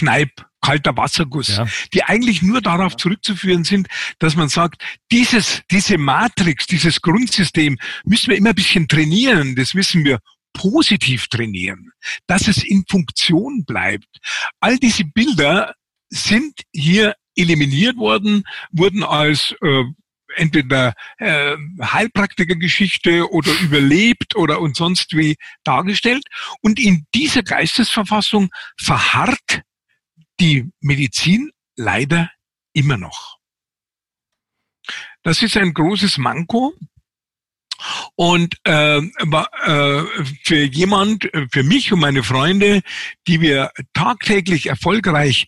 Kneipp 0.00 0.46
kalter 0.62 0.96
Wasserguss, 0.96 1.56
ja. 1.56 1.66
die 1.92 2.04
eigentlich 2.04 2.42
nur 2.42 2.60
darauf 2.60 2.96
zurückzuführen 2.96 3.64
sind, 3.64 3.88
dass 4.18 4.36
man 4.36 4.48
sagt, 4.48 4.82
dieses, 5.10 5.62
diese 5.70 5.98
Matrix, 5.98 6.66
dieses 6.66 7.00
Grundsystem 7.00 7.78
müssen 8.04 8.30
wir 8.30 8.36
immer 8.36 8.50
ein 8.50 8.54
bisschen 8.54 8.86
trainieren. 8.86 9.56
Das 9.56 9.74
müssen 9.74 10.04
wir 10.04 10.18
positiv 10.52 11.28
trainieren, 11.28 11.90
dass 12.26 12.48
es 12.48 12.62
in 12.62 12.84
Funktion 12.88 13.64
bleibt. 13.64 14.18
All 14.60 14.76
diese 14.78 15.04
Bilder 15.04 15.74
sind 16.10 16.60
hier 16.72 17.14
eliminiert 17.36 17.96
worden, 17.96 18.42
wurden 18.72 19.02
als 19.02 19.54
äh, 19.62 19.84
entweder 20.36 20.94
äh, 21.18 21.56
Heilpraktikergeschichte 21.82 23.30
oder 23.30 23.52
überlebt 23.60 24.36
oder 24.36 24.60
und 24.60 24.76
sonst 24.76 25.16
wie 25.16 25.36
dargestellt. 25.64 26.24
Und 26.62 26.78
in 26.78 27.06
dieser 27.14 27.42
Geistesverfassung 27.42 28.50
verharrt 28.76 29.62
die 30.40 30.70
Medizin 30.80 31.50
leider 31.76 32.30
immer 32.72 32.96
noch. 32.96 33.38
Das 35.22 35.42
ist 35.42 35.56
ein 35.56 35.74
großes 35.74 36.18
Manko. 36.18 36.74
Und 38.14 38.56
äh, 38.64 38.98
äh, 38.98 40.04
für 40.42 40.64
jemand, 40.64 41.30
für 41.50 41.62
mich 41.62 41.92
und 41.92 42.00
meine 42.00 42.22
Freunde, 42.22 42.82
die 43.26 43.40
wir 43.40 43.70
tagtäglich 43.94 44.66
erfolgreich 44.66 45.46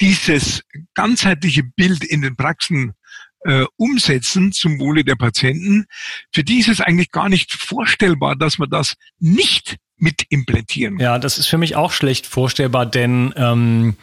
dieses 0.00 0.62
ganzheitliche 0.94 1.62
Bild 1.62 2.02
in 2.04 2.22
den 2.22 2.36
Praxen 2.36 2.94
äh, 3.40 3.66
umsetzen 3.76 4.52
zum 4.52 4.78
Wohle 4.80 5.04
der 5.04 5.16
Patienten, 5.16 5.84
für 6.32 6.42
die 6.42 6.60
ist 6.60 6.68
es 6.68 6.80
eigentlich 6.80 7.10
gar 7.10 7.28
nicht 7.28 7.52
vorstellbar, 7.52 8.36
dass 8.36 8.58
man 8.58 8.70
das 8.70 8.96
nicht 9.18 9.76
mit 9.96 10.24
implantieren. 10.28 10.98
Ja, 10.98 11.18
das 11.18 11.38
ist 11.38 11.46
für 11.46 11.58
mich 11.58 11.76
auch 11.76 11.92
schlecht 11.92 12.26
vorstellbar, 12.26 12.86
denn 12.86 13.32
ähm, 13.36 13.96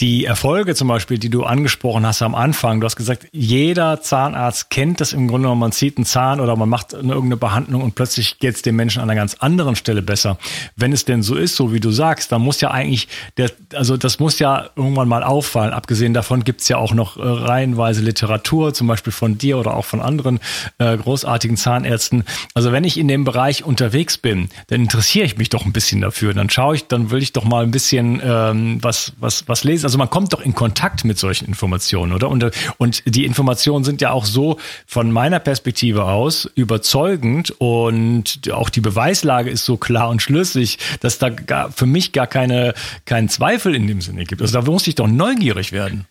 die 0.00 0.24
Erfolge 0.24 0.74
zum 0.74 0.88
Beispiel, 0.88 1.18
die 1.18 1.28
du 1.28 1.44
angesprochen 1.44 2.06
hast 2.06 2.22
am 2.22 2.34
Anfang, 2.34 2.80
du 2.80 2.86
hast 2.86 2.96
gesagt, 2.96 3.26
jeder 3.32 4.00
Zahnarzt 4.00 4.70
kennt 4.70 5.00
das 5.00 5.12
im 5.12 5.28
Grunde 5.28 5.46
genommen, 5.46 5.60
man 5.60 5.72
zieht 5.72 5.98
einen 5.98 6.06
Zahn 6.06 6.40
oder 6.40 6.56
man 6.56 6.70
macht 6.70 6.94
irgendeine 6.94 7.36
Behandlung 7.36 7.82
und 7.82 7.94
plötzlich 7.94 8.38
geht 8.38 8.54
es 8.54 8.62
dem 8.62 8.76
Menschen 8.76 9.02
an 9.02 9.10
einer 9.10 9.20
ganz 9.20 9.34
anderen 9.40 9.76
Stelle 9.76 10.00
besser. 10.00 10.38
Wenn 10.74 10.92
es 10.92 11.04
denn 11.04 11.22
so 11.22 11.34
ist, 11.34 11.54
so 11.54 11.74
wie 11.74 11.80
du 11.80 11.90
sagst, 11.90 12.32
dann 12.32 12.40
muss 12.40 12.62
ja 12.62 12.70
eigentlich, 12.70 13.08
der, 13.36 13.50
also 13.74 13.98
das 13.98 14.18
muss 14.18 14.38
ja 14.38 14.70
irgendwann 14.74 15.06
mal 15.06 15.22
auffallen. 15.22 15.74
Abgesehen 15.74 16.14
davon 16.14 16.44
gibt 16.44 16.62
es 16.62 16.68
ja 16.68 16.78
auch 16.78 16.94
noch 16.94 17.18
äh, 17.18 17.22
reihenweise 17.22 18.00
Literatur, 18.00 18.72
zum 18.72 18.86
Beispiel 18.86 19.12
von 19.12 19.36
dir 19.36 19.58
oder 19.58 19.74
auch 19.74 19.84
von 19.84 20.00
anderen 20.00 20.40
äh, 20.78 20.96
großartigen 20.96 21.58
Zahnärzten. 21.58 22.24
Also 22.54 22.72
wenn 22.72 22.84
ich 22.84 22.96
in 22.96 23.06
dem 23.06 23.24
Bereich 23.24 23.64
unterwegs 23.64 24.16
bin, 24.16 24.48
dann 24.68 24.80
interessiere 24.80 25.26
ich 25.26 25.36
mich 25.36 25.50
doch 25.50 25.66
ein 25.66 25.74
bisschen 25.74 26.00
dafür. 26.00 26.32
Dann 26.32 26.48
schaue 26.48 26.76
ich, 26.76 26.86
dann 26.86 27.10
will 27.10 27.22
ich 27.22 27.34
doch 27.34 27.44
mal 27.44 27.64
ein 27.64 27.70
bisschen 27.70 28.22
ähm, 28.24 28.78
was, 28.80 29.12
was, 29.18 29.46
was 29.46 29.62
lesen 29.62 29.89
also 29.90 29.98
man 29.98 30.08
kommt 30.08 30.32
doch 30.32 30.40
in 30.40 30.54
Kontakt 30.54 31.04
mit 31.04 31.18
solchen 31.18 31.46
Informationen, 31.46 32.12
oder? 32.12 32.28
Und, 32.28 32.48
und 32.78 33.02
die 33.06 33.24
Informationen 33.24 33.84
sind 33.84 34.00
ja 34.00 34.12
auch 34.12 34.24
so 34.24 34.56
von 34.86 35.10
meiner 35.10 35.40
Perspektive 35.40 36.04
aus 36.04 36.48
überzeugend 36.54 37.50
und 37.58 38.52
auch 38.52 38.70
die 38.70 38.80
Beweislage 38.80 39.50
ist 39.50 39.64
so 39.64 39.76
klar 39.76 40.10
und 40.10 40.22
schlüssig, 40.22 40.78
dass 41.00 41.18
da 41.18 41.30
gar, 41.30 41.72
für 41.72 41.86
mich 41.86 42.12
gar 42.12 42.28
keine, 42.28 42.72
keinen 43.04 43.28
Zweifel 43.28 43.74
in 43.74 43.88
dem 43.88 44.00
Sinne 44.00 44.26
gibt. 44.26 44.40
Also 44.40 44.60
da 44.60 44.70
muss 44.70 44.86
ich 44.86 44.94
doch 44.94 45.08
neugierig 45.08 45.72
werden. 45.72 46.06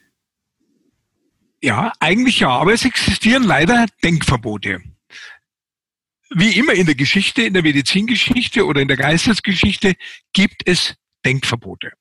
Ja, 1.61 1.93
eigentlich 2.01 2.41
ja, 2.41 2.49
aber 2.49 2.73
es 2.73 2.83
existieren 2.83 3.43
leider 3.43 3.85
Denkverbote 4.03 4.81
wie 6.35 6.51
immer 6.59 6.73
in 6.73 6.85
der 6.85 6.95
Geschichte, 6.95 7.43
in 7.43 7.53
der 7.53 7.63
Medizingeschichte 7.63 8.65
oder 8.65 8.81
in 8.81 8.87
der 8.87 8.97
Geistesgeschichte 8.97 9.95
gibt 10.33 10.61
es 10.65 10.95
Denkverbote. 11.25 11.93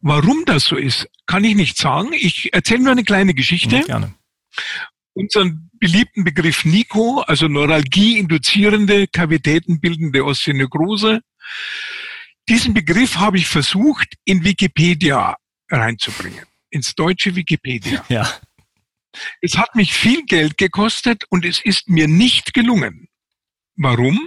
Warum 0.00 0.44
das 0.44 0.64
so 0.64 0.76
ist, 0.76 1.08
kann 1.26 1.44
ich 1.44 1.54
nicht 1.54 1.76
sagen. 1.76 2.12
Ich 2.12 2.52
erzähle 2.52 2.80
nur 2.80 2.92
eine 2.92 3.04
kleine 3.04 3.34
Geschichte. 3.34 3.80
Gerne. 3.82 4.14
Unseren 5.14 5.70
beliebten 5.78 6.24
Begriff 6.24 6.64
Nico, 6.64 7.20
also 7.20 7.48
Neuralgie-induzierende, 7.48 9.06
kavitätenbildende 9.06 10.24
Osteonekrose. 10.24 11.20
Diesen 12.48 12.74
Begriff 12.74 13.16
habe 13.16 13.38
ich 13.38 13.48
versucht, 13.48 14.14
in 14.24 14.44
Wikipedia 14.44 15.36
reinzubringen. 15.70 16.44
Ins 16.70 16.94
deutsche 16.94 17.34
Wikipedia. 17.34 18.04
Ja. 18.08 18.30
Es 19.40 19.56
hat 19.56 19.74
mich 19.74 19.94
viel 19.94 20.24
Geld 20.24 20.58
gekostet 20.58 21.24
und 21.30 21.44
es 21.44 21.64
ist 21.64 21.88
mir 21.88 22.06
nicht 22.08 22.52
gelungen. 22.54 23.08
Warum? 23.76 24.20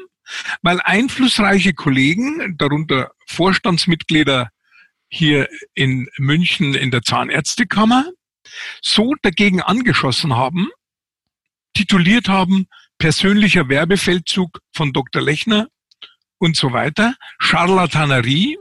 Weil 0.61 0.81
einflussreiche 0.81 1.73
Kollegen, 1.73 2.57
darunter 2.57 3.11
Vorstandsmitglieder 3.27 4.49
hier 5.09 5.49
in 5.73 6.07
München 6.17 6.73
in 6.75 6.91
der 6.91 7.01
Zahnärztekammer 7.01 8.05
so 8.81 9.13
dagegen 9.21 9.61
angeschossen 9.61 10.35
haben, 10.35 10.69
tituliert 11.73 12.27
haben, 12.27 12.67
persönlicher 12.97 13.69
Werbefeldzug 13.69 14.59
von 14.73 14.93
Dr. 14.93 15.21
Lechner 15.21 15.67
und 16.37 16.55
so 16.55 16.73
weiter, 16.73 17.15
Charlatanerie, 17.39 18.57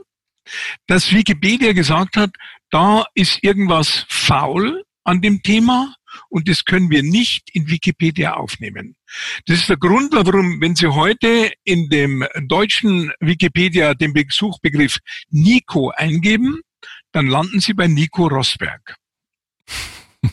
dass 0.87 1.13
Wikipedia 1.13 1.73
gesagt 1.73 2.17
hat, 2.17 2.31
da 2.71 3.05
ist 3.13 3.43
irgendwas 3.43 4.05
faul 4.09 4.83
an 5.03 5.21
dem 5.21 5.41
Thema 5.41 5.95
und 6.29 6.47
das 6.47 6.63
können 6.63 6.89
wir 6.89 7.03
nicht 7.03 7.49
in 7.53 7.69
Wikipedia 7.69 8.35
aufnehmen. 8.35 8.95
Das 9.45 9.59
ist 9.59 9.69
der 9.69 9.77
Grund, 9.77 10.13
warum, 10.13 10.61
wenn 10.61 10.75
Sie 10.75 10.87
heute 10.87 11.51
in 11.63 11.89
dem 11.89 12.25
deutschen 12.47 13.11
Wikipedia 13.19 13.93
den 13.95 14.13
Suchbegriff 14.29 14.99
Nico 15.29 15.89
eingeben, 15.89 16.61
dann 17.11 17.27
landen 17.27 17.59
Sie 17.59 17.73
bei 17.73 17.87
Nico 17.87 18.27
Rosberg. 18.27 18.95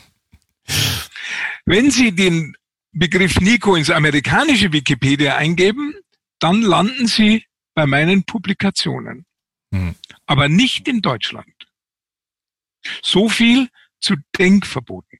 wenn 1.65 1.91
Sie 1.91 2.11
den 2.11 2.55
Begriff 2.91 3.39
Nico 3.41 3.75
ins 3.75 3.89
amerikanische 3.89 4.71
Wikipedia 4.71 5.35
eingeben, 5.35 5.95
dann 6.39 6.61
landen 6.61 7.07
Sie 7.07 7.43
bei 7.73 7.85
meinen 7.85 8.23
Publikationen. 8.23 9.25
Hm. 9.73 9.95
Aber 10.25 10.47
nicht 10.49 10.87
in 10.87 11.01
Deutschland. 11.01 11.53
So 13.01 13.29
viel 13.29 13.69
zu 13.99 14.15
Denkverboten. 14.37 15.19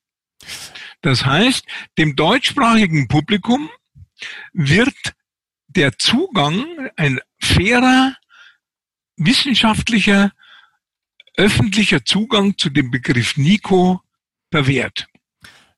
Das 1.02 1.26
heißt, 1.26 1.66
dem 1.98 2.16
deutschsprachigen 2.16 3.08
Publikum 3.08 3.70
wird 4.54 4.96
der 5.68 5.98
Zugang, 5.98 6.90
ein 6.96 7.20
fairer, 7.40 8.16
wissenschaftlicher, 9.16 10.32
öffentlicher 11.36 12.04
Zugang 12.04 12.58
zu 12.58 12.70
dem 12.70 12.90
Begriff 12.90 13.38
Nico 13.38 14.02
verwehrt. 14.52 15.08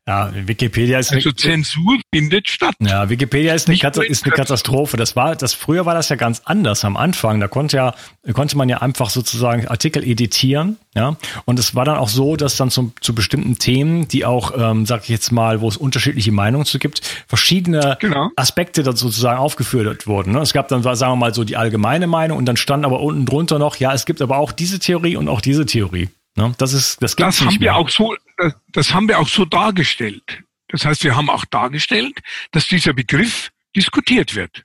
Ja, 0.09 0.31
Wikipedia 0.33 0.97
ist 0.97 1.13
also 1.13 1.31
Zensur 1.31 1.99
findet 2.11 2.49
statt. 2.49 2.73
Ja, 2.79 3.09
Wikipedia 3.11 3.53
ist 3.53 3.67
eine, 3.67 3.77
ist 4.07 4.25
eine, 4.25 4.33
Katastrophe. 4.33 4.97
Das 4.97 5.15
war, 5.15 5.35
das 5.35 5.53
früher 5.53 5.85
war 5.85 5.93
das 5.93 6.09
ja 6.09 6.15
ganz 6.15 6.41
anders 6.45 6.83
am 6.83 6.97
Anfang. 6.97 7.39
Da 7.39 7.47
konnte 7.47 7.77
ja 7.77 7.93
konnte 8.33 8.57
man 8.57 8.69
ja 8.69 8.79
einfach 8.79 9.11
sozusagen 9.11 9.67
Artikel 9.67 10.03
editieren, 10.03 10.77
ja. 10.95 11.15
Und 11.45 11.59
es 11.59 11.75
war 11.75 11.85
dann 11.85 11.97
auch 11.97 12.09
so, 12.09 12.37
dass 12.37 12.57
dann 12.57 12.71
zum, 12.71 12.93
zu 13.01 13.13
bestimmten 13.13 13.59
Themen, 13.59 14.07
die 14.07 14.25
auch, 14.25 14.51
ähm, 14.57 14.87
sag 14.87 15.03
ich 15.03 15.09
jetzt 15.09 15.31
mal, 15.31 15.61
wo 15.61 15.67
es 15.67 15.77
unterschiedliche 15.77 16.31
Meinungen 16.31 16.65
zu 16.65 16.79
gibt, 16.79 17.01
verschiedene 17.27 17.95
genau. 17.99 18.31
Aspekte 18.35 18.81
dann 18.81 18.95
sozusagen 18.95 19.37
aufgeführt 19.37 20.07
wurden. 20.07 20.31
Ne? 20.31 20.39
Es 20.39 20.53
gab 20.53 20.69
dann, 20.69 20.81
sagen 20.81 21.11
wir 21.11 21.17
mal, 21.17 21.35
so 21.35 21.43
die 21.43 21.55
allgemeine 21.55 22.07
Meinung 22.07 22.39
und 22.39 22.45
dann 22.45 22.57
stand 22.57 22.83
aber 22.83 23.01
unten 23.01 23.27
drunter 23.27 23.59
noch, 23.59 23.75
ja, 23.75 23.93
es 23.93 24.07
gibt 24.07 24.23
aber 24.23 24.39
auch 24.39 24.51
diese 24.51 24.79
Theorie 24.79 25.17
und 25.17 25.27
auch 25.27 25.41
diese 25.41 25.67
Theorie. 25.67 26.09
Ne? 26.39 26.55
Das 26.57 26.71
ist, 26.71 27.03
das, 27.03 27.17
das 27.17 27.41
haben 27.41 27.59
wir 27.59 27.75
auch 27.75 27.89
so, 27.89 28.15
das, 28.37 28.55
das 28.71 28.93
haben 28.93 29.09
wir 29.09 29.19
auch 29.19 29.27
so 29.27 29.43
dargestellt. 29.43 30.41
Das 30.69 30.85
heißt, 30.85 31.03
wir 31.03 31.15
haben 31.17 31.29
auch 31.29 31.43
dargestellt, 31.43 32.17
dass 32.51 32.67
dieser 32.67 32.93
Begriff 32.93 33.51
diskutiert 33.75 34.35
wird. 34.35 34.63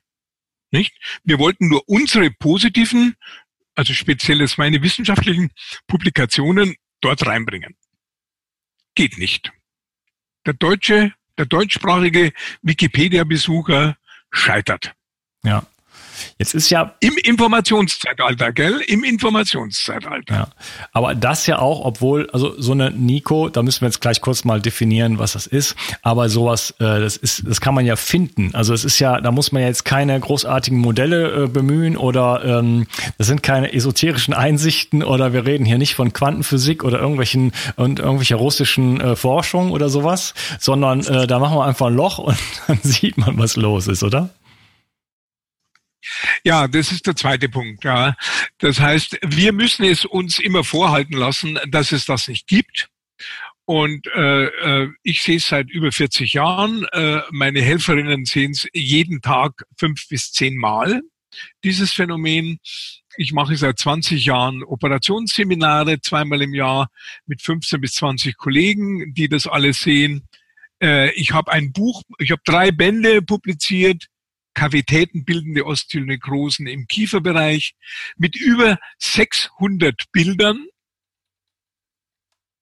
Nicht? 0.71 0.93
Wir 1.25 1.37
wollten 1.37 1.67
nur 1.67 1.83
unsere 1.87 2.31
positiven, 2.31 3.15
also 3.75 3.93
speziell 3.93 4.39
jetzt 4.39 4.57
meine 4.57 4.81
wissenschaftlichen 4.81 5.51
Publikationen 5.85 6.75
dort 7.01 7.25
reinbringen. 7.25 7.75
Geht 8.95 9.17
nicht. 9.17 9.51
Der 10.45 10.53
deutsche, 10.53 11.13
der 11.37 11.45
deutschsprachige 11.45 12.31
Wikipedia-Besucher 12.61 13.97
scheitert. 14.31 14.93
Ja. 15.43 15.65
Jetzt 16.37 16.53
ist 16.53 16.69
ja. 16.69 16.93
Im 16.99 17.17
Informationszeitalter, 17.17 18.51
gell? 18.51 18.81
Im 18.87 19.03
Informationszeitalter. 19.03 20.33
Ja. 20.33 20.47
Aber 20.91 21.15
das 21.15 21.47
ja 21.47 21.59
auch, 21.59 21.83
obwohl, 21.83 22.29
also 22.31 22.59
so 22.59 22.71
eine 22.71 22.91
Nico, 22.91 23.49
da 23.49 23.63
müssen 23.63 23.81
wir 23.81 23.87
jetzt 23.87 24.01
gleich 24.01 24.21
kurz 24.21 24.43
mal 24.43 24.61
definieren, 24.61 25.19
was 25.19 25.33
das 25.33 25.47
ist. 25.47 25.75
Aber 26.01 26.29
sowas, 26.29 26.71
äh, 26.79 26.99
das 26.99 27.17
ist, 27.17 27.43
das 27.47 27.61
kann 27.61 27.73
man 27.73 27.85
ja 27.85 27.95
finden. 27.95 28.51
Also 28.53 28.73
es 28.73 28.85
ist 28.85 28.99
ja, 28.99 29.19
da 29.21 29.31
muss 29.31 29.51
man 29.51 29.61
ja 29.61 29.67
jetzt 29.67 29.85
keine 29.85 30.19
großartigen 30.19 30.79
Modelle 30.79 31.43
äh, 31.43 31.47
bemühen 31.47 31.97
oder 31.97 32.43
ähm, 32.45 32.87
das 33.17 33.27
sind 33.27 33.43
keine 33.43 33.73
esoterischen 33.73 34.33
Einsichten 34.33 35.03
oder 35.03 35.33
wir 35.33 35.45
reden 35.45 35.65
hier 35.65 35.77
nicht 35.77 35.95
von 35.95 36.13
Quantenphysik 36.13 36.83
oder 36.83 36.99
irgendwelchen 36.99 37.51
und 37.75 37.99
irgendwelcher 37.99 38.37
russischen 38.37 39.01
äh, 39.01 39.15
Forschung 39.15 39.71
oder 39.71 39.89
sowas, 39.89 40.33
sondern 40.59 41.01
äh, 41.05 41.27
da 41.27 41.39
machen 41.39 41.57
wir 41.57 41.65
einfach 41.65 41.87
ein 41.87 41.95
Loch 41.95 42.17
und 42.19 42.37
dann 42.67 42.79
sieht 42.83 43.17
man, 43.17 43.37
was 43.37 43.55
los 43.55 43.87
ist, 43.87 44.03
oder? 44.03 44.29
Ja, 46.43 46.67
das 46.67 46.91
ist 46.91 47.07
der 47.07 47.15
zweite 47.15 47.49
Punkt. 47.49 47.83
Ja. 47.83 48.15
Das 48.59 48.79
heißt, 48.79 49.19
wir 49.23 49.53
müssen 49.53 49.85
es 49.85 50.05
uns 50.05 50.39
immer 50.39 50.63
vorhalten 50.63 51.13
lassen, 51.13 51.59
dass 51.67 51.91
es 51.91 52.05
das 52.05 52.27
nicht 52.27 52.47
gibt. 52.47 52.89
Und 53.65 54.05
äh, 54.15 54.45
äh 54.45 54.89
ich 55.03 55.23
sehe 55.23 55.37
es 55.37 55.47
seit 55.47 55.69
über 55.69 55.91
40 55.91 56.33
Jahren. 56.33 56.85
Äh, 56.91 57.21
meine 57.31 57.61
Helferinnen 57.61 58.25
sehen 58.25 58.51
es 58.51 58.67
jeden 58.73 59.21
Tag 59.21 59.63
fünf 59.77 60.07
bis 60.07 60.31
zehn 60.31 60.55
Mal, 60.55 61.01
dieses 61.63 61.93
Phänomen. 61.93 62.59
Ich 63.17 63.31
mache 63.31 63.55
seit 63.55 63.79
20 63.79 64.25
Jahren 64.25 64.63
Operationsseminare 64.63 66.01
zweimal 66.01 66.41
im 66.41 66.53
Jahr 66.53 66.89
mit 67.25 67.41
15 67.41 67.81
bis 67.81 67.93
20 67.93 68.37
Kollegen, 68.37 69.13
die 69.13 69.29
das 69.29 69.47
alles 69.47 69.79
sehen. 69.79 70.27
Äh, 70.81 71.11
ich 71.13 71.31
habe 71.31 71.51
ein 71.51 71.71
Buch, 71.71 72.03
ich 72.19 72.31
habe 72.31 72.41
drei 72.45 72.71
Bände 72.71 73.21
publiziert, 73.21 74.07
Kavitätenbildende 74.55 75.65
Osteonekrosen 75.65 76.65
im 76.65 76.87
Kieferbereich 76.87 77.75
mit 78.17 78.35
über 78.35 78.79
600 78.97 80.11
Bildern 80.11 80.65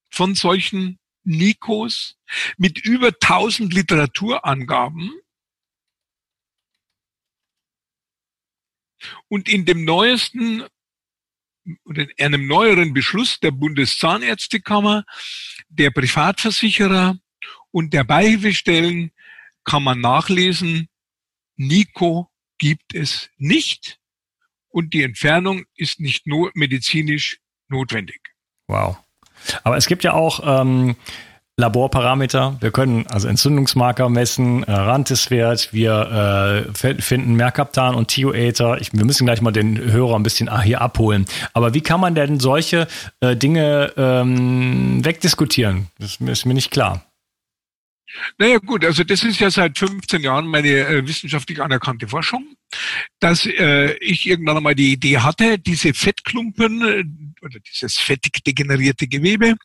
von 0.10 0.36
solchen 0.36 0.99
Nikos, 1.23 2.17
mit 2.58 2.86
über 2.86 3.08
1000 3.08 3.73
Literaturangaben. 3.73 5.12
Und 9.27 9.49
in 9.49 9.65
dem 9.65 9.86
neuesten 9.86 10.65
oder 11.86 12.03
in 12.03 12.25
einem 12.25 12.47
neueren 12.47 12.93
Beschluss 12.93 13.39
der 13.39 13.51
Bundeszahnärztekammer, 13.51 15.06
der 15.69 15.91
Privatversicherer 15.91 17.17
und 17.71 17.93
der 17.93 18.03
Beihilfestellen 18.03 19.12
kann 19.63 19.84
man 19.84 20.01
nachlesen, 20.01 20.89
Nico 21.56 22.30
gibt 22.58 22.94
es 22.94 23.30
nicht 23.38 24.00
und 24.70 24.94
die 24.94 25.04
Entfernung 25.04 25.66
ist 25.76 26.00
nicht 26.00 26.26
nur 26.28 26.52
medizinisch 26.56 27.39
notwendig. 27.68 28.20
Wow. 28.68 28.98
Aber 29.63 29.78
es 29.78 29.88
gibt 29.88 30.04
ja 30.04 30.13
auch 30.13 30.39
ähm, 30.44 30.96
Laborparameter. 31.58 32.58
Wir 32.62 32.72
können 32.72 33.06
also 33.08 33.28
Entzündungsmarker 33.28 34.10
messen, 34.10 34.63
äh, 34.63 34.72
Rantiswert, 34.72 35.72
wir 35.72 36.66
äh, 36.74 37.02
finden 37.02 37.36
Merkaptan 37.36 37.94
und 37.94 38.08
Thioether. 38.08 38.82
Ich, 38.82 38.92
wir 38.94 39.06
müssen 39.06 39.26
gleich 39.26 39.42
mal 39.42 39.52
den 39.52 39.80
Hörer 39.80 40.16
ein 40.16 40.24
bisschen 40.24 40.63
hier 40.63 40.82
abholen. 40.82 41.26
Aber 41.54 41.74
wie 41.76 41.82
kann 41.82 42.00
man 42.00 42.16
denn 42.16 42.39
solche 42.39 42.88
äh, 43.20 43.36
Dinge 43.36 43.94
ähm, 43.98 45.06
wegdiskutieren? 45.06 45.88
Das 46.00 46.18
ist 46.20 46.46
mir 46.46 46.56
nicht 46.56 46.72
klar. 46.72 47.06
Naja 48.38 48.58
gut, 48.60 48.86
also 48.86 49.04
das 49.04 49.23
ist 49.23 49.39
ja 49.39 49.49
seit 49.49 49.78
15 49.78 50.21
Jahren 50.21 50.47
meine 50.47 50.69
äh, 50.69 51.08
wissenschaftlich 51.08 51.62
anerkannte 51.62 52.08
Forschung, 52.08 52.56
dass 53.19 53.45
äh, 53.45 53.93
ich 53.97 54.28
irgendwann 54.28 54.58
einmal 54.58 54.76
die 54.76 54.93
Idee 54.93 55.17
hatte, 55.17 55.58
diese 55.58 55.93
Fettklumpen 55.93 56.82
äh, 56.82 57.43
oder 57.43 57.60
dieses 57.60 57.97
fettig 57.97 58.43
degenerierte 58.43 59.08
Gewebe, 59.08 59.56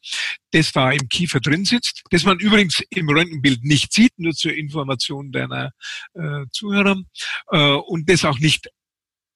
das 0.53 0.73
da 0.73 0.91
im 0.91 1.09
Kiefer 1.09 1.41
drin 1.41 1.65
sitzt, 1.65 2.03
das 2.11 2.25
man 2.25 2.39
übrigens 2.39 2.83
im 2.91 3.09
Röntgenbild 3.09 3.65
nicht 3.65 3.93
sieht, 3.93 4.19
nur 4.19 4.33
zur 4.33 4.55
Information 4.55 5.31
deiner 5.31 5.73
äh, 6.15 6.45
Zuhörer, 6.51 7.03
äh, 7.51 7.73
und 7.73 8.09
das 8.09 8.25
auch 8.25 8.39
nicht 8.39 8.69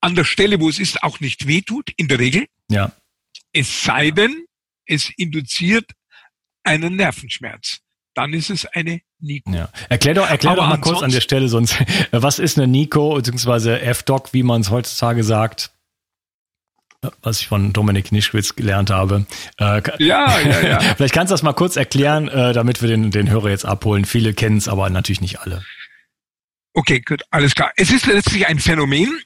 an 0.00 0.14
der 0.14 0.24
Stelle, 0.24 0.58
wo 0.58 0.68
es 0.68 0.78
ist, 0.78 1.02
auch 1.02 1.20
nicht 1.20 1.46
wehtut, 1.46 1.90
in 1.96 2.08
der 2.08 2.18
Regel. 2.18 2.46
Ja. 2.68 2.92
Es 3.52 3.84
sei 3.84 4.10
denn, 4.10 4.46
es 4.86 5.10
induziert 5.16 5.92
einen 6.64 6.96
Nervenschmerz 6.96 7.81
dann 8.14 8.32
ist 8.32 8.50
es 8.50 8.66
eine 8.66 9.00
Nico. 9.20 9.50
Ja. 9.50 9.68
Erklär 9.88 10.14
doch, 10.14 10.28
erklär 10.28 10.56
doch 10.56 10.68
mal 10.68 10.80
kurz 10.80 11.02
an 11.02 11.10
der 11.10 11.20
Stelle 11.20 11.48
sonst, 11.48 11.76
was 12.10 12.38
ist 12.38 12.58
eine 12.58 12.66
Nico 12.66 13.14
beziehungsweise 13.14 13.80
F-Doc, 13.80 14.32
wie 14.32 14.42
man 14.42 14.60
es 14.60 14.70
heutzutage 14.70 15.24
sagt? 15.24 15.70
was 17.20 17.40
ich 17.40 17.48
von 17.48 17.72
Dominik 17.72 18.12
Nischwitz 18.12 18.54
gelernt 18.54 18.90
habe. 18.90 19.26
Äh, 19.58 19.82
ja, 19.98 20.38
ja, 20.38 20.60
ja. 20.60 20.80
Vielleicht 20.96 21.14
kannst 21.14 21.30
du 21.30 21.34
das 21.34 21.42
mal 21.42 21.52
kurz 21.52 21.74
erklären, 21.74 22.28
äh, 22.28 22.52
damit 22.52 22.80
wir 22.80 22.88
den, 22.88 23.10
den 23.10 23.28
Hörer 23.28 23.50
jetzt 23.50 23.64
abholen. 23.64 24.04
Viele 24.04 24.34
kennen 24.34 24.58
es, 24.58 24.68
aber 24.68 24.88
natürlich 24.88 25.20
nicht 25.20 25.40
alle. 25.40 25.64
Okay, 26.74 27.00
gut, 27.00 27.22
alles 27.30 27.54
klar. 27.54 27.72
Es 27.76 27.90
ist 27.90 28.06
letztlich 28.06 28.46
ein 28.46 28.60
Phänomen, 28.60 29.20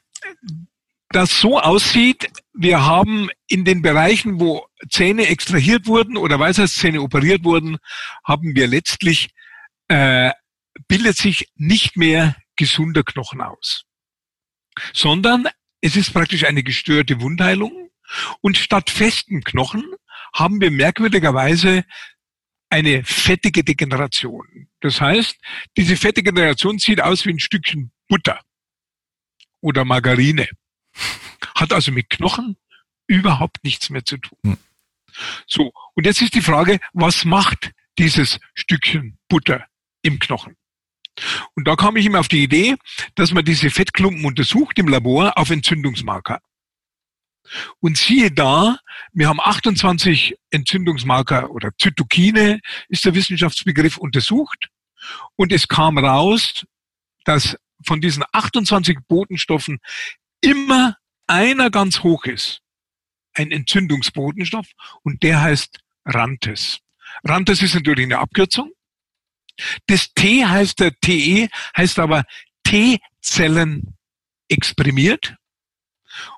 das 1.11 1.41
so 1.41 1.61
aussieht, 1.61 2.31
wir 2.53 2.85
haben 2.85 3.29
in 3.49 3.65
den 3.65 3.83
Bereichen, 3.83 4.41
wo 4.41 4.67
Zähne 4.91 5.27
extrahiert 5.27 5.87
wurden 5.87 6.17
oder 6.17 6.39
Weisheitszähne 6.39 7.01
operiert 7.01 7.45
wurden, 7.45 7.79
haben 8.25 8.55
wir 8.55 8.67
letztlich, 8.67 9.31
äh, 9.89 10.33
bildet 10.89 11.17
sich 11.17 11.49
nicht 11.55 11.97
mehr 11.97 12.37
gesunder 12.57 13.03
Knochen 13.03 13.41
aus, 13.41 13.85
sondern 14.93 15.49
es 15.81 15.97
ist 15.97 16.13
praktisch 16.13 16.45
eine 16.45 16.63
gestörte 16.63 17.21
Wundheilung 17.21 17.91
und 18.41 18.57
statt 18.57 18.91
festen 18.91 19.43
Knochen 19.43 19.85
haben 20.35 20.61
wir 20.61 20.71
merkwürdigerweise 20.71 21.85
eine 22.69 23.05
fettige 23.05 23.63
Degeneration. 23.63 24.69
Das 24.81 25.01
heißt, 25.01 25.37
diese 25.77 25.97
fettige 25.97 26.33
Degeneration 26.33 26.79
sieht 26.79 27.01
aus 27.01 27.25
wie 27.25 27.31
ein 27.31 27.39
Stückchen 27.39 27.93
Butter 28.09 28.41
oder 29.61 29.85
Margarine. 29.85 30.49
Hat 31.55 31.73
also 31.73 31.93
mit 31.93 32.11
Knochen 32.11 32.57
überhaupt 33.07 33.63
nichts 33.65 33.91
mehr 33.91 34.05
zu 34.05 34.19
tun. 34.19 34.39
Hm. 34.45 34.59
So, 35.47 35.73
und 35.95 36.05
jetzt 36.05 36.21
ist 36.21 36.35
die 36.35 36.43
Frage, 36.43 36.79
was 36.93 37.25
macht 37.25 37.73
dieses 37.99 38.39
Stückchen 38.55 39.19
Butter 39.29 39.67
im 40.03 40.19
Knochen? 40.19 40.57
Und 41.55 41.67
da 41.67 41.77
kam 41.77 41.97
ich 41.97 42.05
immer 42.05 42.21
auf 42.21 42.29
die 42.29 42.43
Idee, 42.43 42.77
dass 43.15 43.33
man 43.33 43.45
diese 43.45 43.71
Fettklumpen 43.71 44.25
untersucht 44.25 44.79
im 44.79 44.89
Labor 44.89 45.39
auf 45.39 45.51
Entzündungsmarker. 45.51 46.41
Und 47.81 47.97
siehe 47.97 48.31
da, 48.31 48.79
wir 49.13 49.29
haben 49.29 49.41
28 49.41 50.37
Entzündungsmarker 50.51 51.51
oder 51.51 51.71
Zytokine 51.79 52.61
ist 52.89 53.05
der 53.05 53.15
Wissenschaftsbegriff 53.15 53.97
untersucht. 53.97 54.69
Und 55.37 55.53
es 55.53 55.69
kam 55.69 55.97
raus, 55.99 56.67
dass 57.25 57.57
von 57.85 58.01
diesen 58.01 58.25
28 58.33 58.99
Botenstoffen 59.07 59.79
immer 60.47 60.97
einer 61.27 61.71
ganz 61.71 62.03
hoch 62.03 62.25
ist, 62.25 62.63
ein 63.35 63.51
Entzündungsbotenstoff, 63.51 64.67
und 65.03 65.23
der 65.23 65.43
heißt 65.43 65.79
Rantes. 66.05 66.79
Rantes 67.25 67.63
ist 67.63 67.75
natürlich 67.75 68.05
eine 68.05 68.19
Abkürzung. 68.19 68.73
Das 69.87 70.13
T 70.15 70.45
heißt 70.45 70.81
der 70.81 70.93
TE, 71.01 71.49
heißt 71.77 71.99
aber 71.99 72.25
T-Zellen 72.65 73.97
exprimiert. 74.49 75.35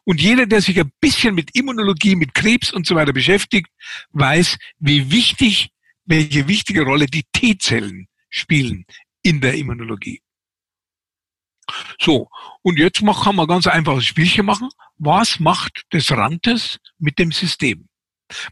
Und 0.05 0.21
jeder, 0.21 0.47
der 0.47 0.61
sich 0.61 0.79
ein 0.81 0.93
bisschen 1.01 1.35
mit 1.35 1.55
Immunologie, 1.55 2.17
mit 2.17 2.35
Krebs 2.35 2.73
und 2.73 2.87
so 2.87 2.95
weiter 2.95 3.13
beschäftigt, 3.13 3.69
weiß, 4.11 4.57
wie 4.79 5.11
wichtig, 5.11 5.71
welche 6.05 6.49
wichtige 6.49 6.83
Rolle 6.83 7.07
die 7.07 7.25
T-Zellen 7.33 8.09
spielen 8.31 8.87
in 9.23 9.41
der 9.41 9.55
Immunologie. 9.55 10.23
So, 12.01 12.29
und 12.63 12.79
jetzt 12.79 13.03
kann 13.05 13.37
man 13.37 13.47
ganz 13.47 13.67
einfaches 13.67 14.07
Spielchen 14.07 14.47
machen. 14.47 14.69
Was 14.97 15.41
macht 15.41 15.83
das 15.91 16.11
Rantes 16.11 16.79
mit 16.99 17.19
dem 17.19 17.33
System? 17.33 17.89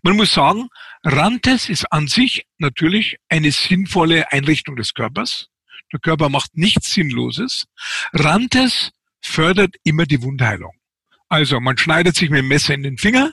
Man 0.03 0.17
muss 0.17 0.33
sagen, 0.33 0.69
Rantes 1.05 1.69
ist 1.69 1.93
an 1.93 2.09
sich 2.09 2.47
natürlich 2.59 3.17
eine 3.29 3.51
sinnvolle 3.53 4.33
Einrichtung 4.33 4.77
des 4.77 4.95
Körpers. 4.95 5.49
Der 5.93 6.01
Körper 6.01 6.29
macht 6.29 6.57
nichts 6.57 6.95
Sinnloses. 6.95 7.67
Rantes 8.13 8.91
fördert 9.21 9.77
immer 9.85 10.07
die 10.07 10.23
Wundheilung. 10.23 10.73
Also 11.29 11.61
man 11.61 11.77
schneidet 11.77 12.17
sich 12.17 12.31
mit 12.31 12.39
dem 12.39 12.49
Messer 12.49 12.75
in 12.75 12.83
den 12.83 12.99
Finger, 12.99 13.33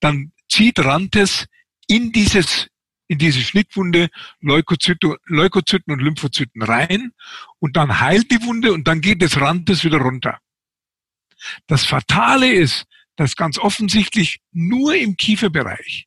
dann 0.00 0.32
zieht 0.48 0.78
Rantes 0.78 1.46
in 1.86 2.12
dieses 2.12 2.68
in 3.12 3.18
diese 3.18 3.42
Schnittwunde 3.42 4.08
Leukozyten, 4.40 5.16
Leukozyten 5.26 5.92
und 5.92 6.00
Lymphozyten 6.00 6.62
rein 6.62 7.12
und 7.58 7.76
dann 7.76 8.00
heilt 8.00 8.30
die 8.30 8.42
Wunde 8.42 8.72
und 8.72 8.88
dann 8.88 9.02
geht 9.02 9.20
das 9.20 9.38
Randes 9.38 9.84
wieder 9.84 9.98
runter. 9.98 10.38
Das 11.66 11.84
Fatale 11.84 12.50
ist, 12.50 12.84
dass 13.16 13.36
ganz 13.36 13.58
offensichtlich 13.58 14.40
nur 14.50 14.94
im 14.94 15.18
Kieferbereich 15.18 16.06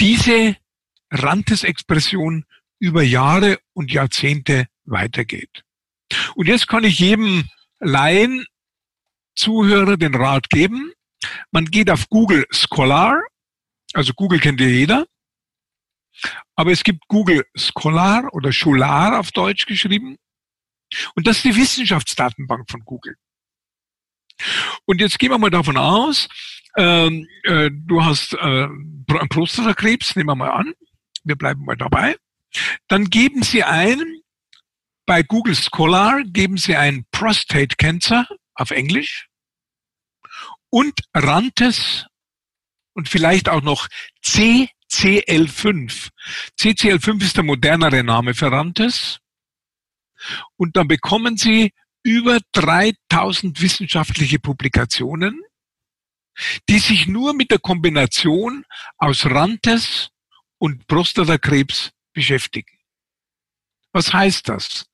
diese 0.00 0.54
Randes-Expression 1.10 2.44
über 2.78 3.02
Jahre 3.02 3.58
und 3.72 3.90
Jahrzehnte 3.90 4.66
weitergeht. 4.84 5.64
Und 6.34 6.46
jetzt 6.46 6.68
kann 6.68 6.84
ich 6.84 6.98
jedem 6.98 7.48
Laien 7.80 8.44
Zuhörer 9.34 9.96
den 9.96 10.14
Rat 10.14 10.50
geben. 10.50 10.92
Man 11.52 11.64
geht 11.64 11.88
auf 11.88 12.10
Google 12.10 12.44
Scholar, 12.50 13.22
also 13.94 14.12
Google 14.12 14.40
kennt 14.40 14.60
ja 14.60 14.66
jeder, 14.66 15.06
aber 16.54 16.72
es 16.72 16.84
gibt 16.84 17.06
Google 17.08 17.44
Scholar 17.56 18.32
oder 18.32 18.52
Scholar 18.52 19.18
auf 19.18 19.32
Deutsch 19.32 19.66
geschrieben. 19.66 20.16
Und 21.14 21.26
das 21.26 21.36
ist 21.36 21.44
die 21.44 21.56
Wissenschaftsdatenbank 21.56 22.70
von 22.70 22.80
Google. 22.80 23.16
Und 24.86 25.00
jetzt 25.00 25.18
gehen 25.18 25.30
wir 25.30 25.38
mal 25.38 25.50
davon 25.50 25.76
aus, 25.76 26.28
ähm, 26.76 27.26
äh, 27.44 27.70
du 27.72 28.04
hast 28.04 28.34
äh, 28.34 28.68
Prostatakrebs, 29.28 30.16
nehmen 30.16 30.30
wir 30.30 30.34
mal 30.34 30.50
an. 30.50 30.74
Wir 31.24 31.36
bleiben 31.36 31.64
mal 31.64 31.76
dabei. 31.76 32.16
Dann 32.88 33.08
geben 33.10 33.42
Sie 33.42 33.62
ein, 33.62 34.20
bei 35.06 35.22
Google 35.22 35.54
Scholar 35.54 36.22
geben 36.24 36.56
Sie 36.56 36.76
ein 36.76 37.04
Prostate 37.10 37.76
Cancer 37.76 38.26
auf 38.54 38.70
Englisch 38.70 39.28
und 40.70 40.94
Rantes 41.14 42.06
und 42.94 43.08
vielleicht 43.08 43.48
auch 43.48 43.62
noch 43.62 43.88
CCL5. 45.02 46.10
CCL5 46.60 47.22
ist 47.22 47.36
der 47.36 47.42
modernere 47.42 48.04
Name 48.04 48.34
für 48.34 48.52
Rantes. 48.52 49.18
Und 50.56 50.76
dann 50.76 50.86
bekommen 50.86 51.36
Sie 51.36 51.72
über 52.04 52.38
3000 52.52 53.60
wissenschaftliche 53.60 54.38
Publikationen, 54.38 55.42
die 56.68 56.78
sich 56.78 57.08
nur 57.08 57.34
mit 57.34 57.50
der 57.50 57.58
Kombination 57.58 58.64
aus 58.96 59.26
Rantes 59.26 60.10
und 60.58 60.86
Prostatakrebs 60.86 61.90
beschäftigen. 62.12 62.78
Was 63.92 64.12
heißt 64.12 64.48
das? 64.48 64.86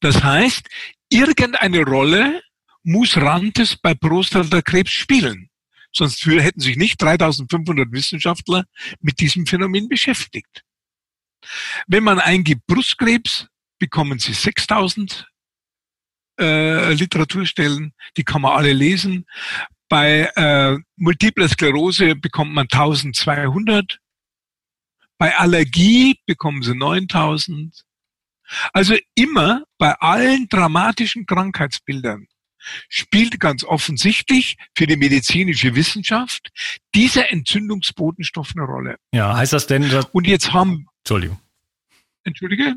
Das 0.00 0.22
heißt, 0.22 0.68
irgendeine 1.08 1.84
Rolle 1.84 2.42
muss 2.82 3.16
Rantes 3.16 3.78
bei 3.78 3.94
Prostatakrebs 3.94 4.92
spielen. 4.92 5.48
Sonst 5.96 6.24
hätten 6.26 6.60
sich 6.60 6.76
nicht 6.76 7.00
3500 7.00 7.92
Wissenschaftler 7.92 8.64
mit 9.00 9.20
diesem 9.20 9.46
Phänomen 9.46 9.88
beschäftigt. 9.88 10.64
Wenn 11.86 12.04
man 12.04 12.18
eingibt 12.18 12.66
Brustkrebs, 12.66 13.46
bekommen 13.78 14.18
Sie 14.18 14.32
6000 14.32 15.26
äh, 16.40 16.92
Literaturstellen, 16.94 17.92
die 18.16 18.24
kann 18.24 18.42
man 18.42 18.56
alle 18.56 18.72
lesen. 18.72 19.26
Bei 19.88 20.30
äh, 20.34 20.76
Multipler 20.96 21.48
Sklerose 21.48 22.16
bekommt 22.16 22.52
man 22.52 22.66
1200. 22.70 23.98
Bei 25.18 25.36
Allergie 25.36 26.18
bekommen 26.26 26.62
Sie 26.62 26.74
9000. 26.74 27.84
Also 28.72 28.96
immer 29.14 29.64
bei 29.78 29.92
allen 29.94 30.48
dramatischen 30.48 31.26
Krankheitsbildern 31.26 32.26
spielt 32.88 33.40
ganz 33.40 33.64
offensichtlich 33.64 34.56
für 34.76 34.86
die 34.86 34.96
medizinische 34.96 35.74
Wissenschaft 35.74 36.50
dieser 36.94 37.30
Entzündungsbotenstoff 37.30 38.52
eine 38.56 38.64
Rolle. 38.66 38.96
Ja, 39.12 39.36
heißt 39.36 39.52
das 39.52 39.66
denn, 39.66 39.88
dass 39.90 40.06
Und 40.06 40.26
jetzt 40.26 40.52
haben, 40.52 40.86
Entschuldigung. 41.02 41.38
entschuldige, 42.24 42.76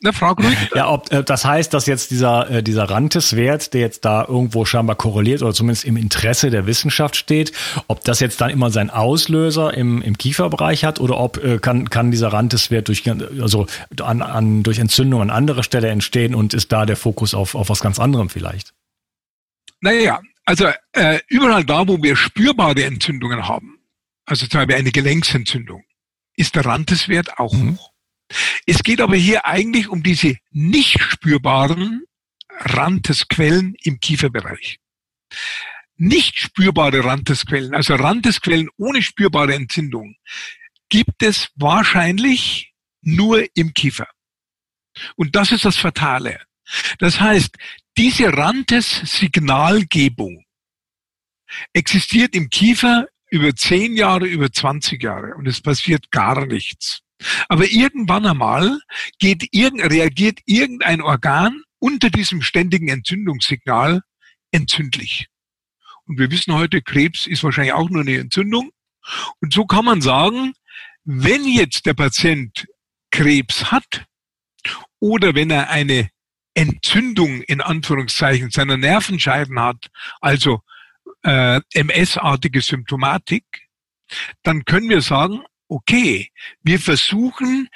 na, 0.00 0.12
frag 0.12 0.38
ruhig. 0.38 0.56
Ja, 0.74 0.90
ob 0.90 1.12
äh, 1.12 1.22
das 1.22 1.44
heißt, 1.44 1.72
dass 1.72 1.86
jetzt 1.86 2.10
dieser 2.10 2.50
äh, 2.50 2.62
dieser 2.62 2.84
Rantes-Wert, 2.84 3.72
der 3.74 3.80
jetzt 3.82 4.04
da 4.04 4.24
irgendwo 4.26 4.64
scheinbar 4.64 4.96
korreliert 4.96 5.42
oder 5.42 5.54
zumindest 5.54 5.84
im 5.84 5.96
Interesse 5.96 6.50
der 6.50 6.66
Wissenschaft 6.66 7.16
steht, 7.16 7.52
ob 7.86 8.02
das 8.04 8.20
jetzt 8.20 8.40
dann 8.40 8.50
immer 8.50 8.70
seinen 8.70 8.90
Auslöser 8.90 9.74
im, 9.74 10.02
im 10.02 10.18
Kieferbereich 10.18 10.84
hat 10.84 11.00
oder 11.00 11.18
ob 11.18 11.42
äh, 11.42 11.58
kann 11.58 11.90
kann 11.90 12.10
dieser 12.10 12.32
Rantes-Wert 12.32 12.88
durch 12.88 13.04
also 13.40 13.66
an, 14.02 14.22
an 14.22 14.62
durch 14.62 14.78
Entzündung 14.78 15.22
an 15.22 15.30
anderer 15.30 15.62
Stelle 15.62 15.88
entstehen 15.88 16.34
und 16.34 16.54
ist 16.54 16.72
da 16.72 16.84
der 16.86 16.96
Fokus 16.96 17.34
auf 17.34 17.54
auf 17.54 17.68
was 17.68 17.80
ganz 17.80 17.98
anderem 17.98 18.28
vielleicht? 18.28 18.74
Naja, 19.82 20.22
also 20.44 20.68
äh, 20.92 21.18
überall 21.28 21.64
da, 21.64 21.86
wo 21.88 22.00
wir 22.02 22.14
spürbare 22.16 22.84
Entzündungen 22.84 23.48
haben, 23.48 23.80
also 24.24 24.46
zum 24.46 24.60
Beispiel 24.60 24.76
eine 24.76 24.92
Gelenksentzündung, 24.92 25.84
ist 26.36 26.54
der 26.54 26.64
Randeswert 26.64 27.38
auch 27.38 27.52
Mhm. 27.52 27.76
hoch. 27.76 27.92
Es 28.64 28.82
geht 28.84 29.00
aber 29.00 29.16
hier 29.16 29.44
eigentlich 29.44 29.88
um 29.88 30.02
diese 30.02 30.36
nicht 30.50 31.00
spürbaren 31.00 32.04
Randesquellen 32.48 33.74
im 33.82 33.98
Kieferbereich. 33.98 34.78
Nicht 35.96 36.38
spürbare 36.38 37.04
Randesquellen, 37.04 37.74
also 37.74 37.94
Randesquellen 37.96 38.68
ohne 38.76 39.02
spürbare 39.02 39.54
Entzündung, 39.54 40.14
gibt 40.90 41.22
es 41.22 41.48
wahrscheinlich 41.56 42.72
nur 43.00 43.44
im 43.56 43.74
Kiefer. 43.74 44.08
Und 45.16 45.34
das 45.34 45.50
ist 45.50 45.64
das 45.64 45.76
Fatale. 45.76 46.40
Das 46.98 47.20
heißt, 47.20 47.56
diese 47.96 48.36
Rantes-Signalgebung 48.36 50.44
existiert 51.72 52.34
im 52.34 52.50
Kiefer 52.50 53.06
über 53.30 53.54
10 53.54 53.96
Jahre, 53.96 54.26
über 54.26 54.50
20 54.50 55.02
Jahre 55.02 55.34
und 55.34 55.46
es 55.46 55.60
passiert 55.60 56.10
gar 56.10 56.46
nichts. 56.46 57.00
Aber 57.48 57.66
irgendwann 57.66 58.26
einmal 58.26 58.80
geht 59.18 59.48
irgend, 59.52 59.82
reagiert 59.82 60.40
irgendein 60.44 61.00
Organ 61.00 61.62
unter 61.78 62.10
diesem 62.10 62.42
ständigen 62.42 62.88
Entzündungssignal 62.88 64.02
entzündlich. 64.50 65.28
Und 66.04 66.18
wir 66.18 66.30
wissen 66.30 66.54
heute, 66.54 66.82
Krebs 66.82 67.26
ist 67.26 67.44
wahrscheinlich 67.44 67.72
auch 67.72 67.88
nur 67.88 68.02
eine 68.02 68.18
Entzündung. 68.18 68.70
Und 69.40 69.52
so 69.52 69.66
kann 69.66 69.84
man 69.84 70.02
sagen, 70.02 70.52
wenn 71.04 71.44
jetzt 71.44 71.86
der 71.86 71.94
Patient 71.94 72.66
Krebs 73.10 73.70
hat 73.70 74.06
oder 75.00 75.34
wenn 75.34 75.50
er 75.50 75.70
eine 75.70 76.10
Entzündung 76.54 77.42
in 77.42 77.60
Anführungszeichen 77.60 78.50
seiner 78.50 78.76
Nervenscheiden 78.76 79.58
hat, 79.60 79.90
also 80.20 80.62
äh, 81.22 81.60
MS-artige 81.72 82.60
Symptomatik, 82.60 83.44
dann 84.42 84.64
können 84.64 84.88
wir 84.88 85.00
sagen, 85.00 85.42
okay, 85.68 86.30
wir 86.62 86.78
versuchen 86.78 87.68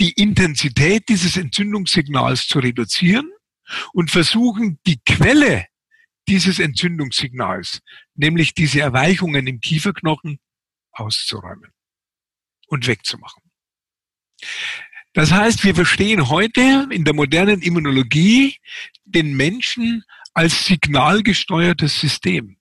die 0.00 0.12
Intensität 0.12 1.08
dieses 1.08 1.36
Entzündungssignals 1.36 2.48
zu 2.48 2.58
reduzieren 2.58 3.30
und 3.92 4.10
versuchen 4.10 4.80
die 4.86 4.98
Quelle 5.04 5.66
dieses 6.26 6.58
Entzündungssignals, 6.58 7.80
nämlich 8.14 8.54
diese 8.54 8.80
Erweichungen 8.80 9.46
im 9.46 9.60
Kieferknochen, 9.60 10.38
auszuräumen 10.92 11.70
und 12.66 12.86
wegzumachen. 12.86 13.42
Das 15.14 15.30
heißt, 15.30 15.62
wir 15.62 15.76
verstehen 15.76 16.28
heute 16.28 16.88
in 16.90 17.04
der 17.04 17.14
modernen 17.14 17.62
Immunologie 17.62 18.58
den 19.04 19.36
Menschen 19.36 20.04
als 20.34 20.66
signalgesteuertes 20.66 22.00
System. 22.00 22.58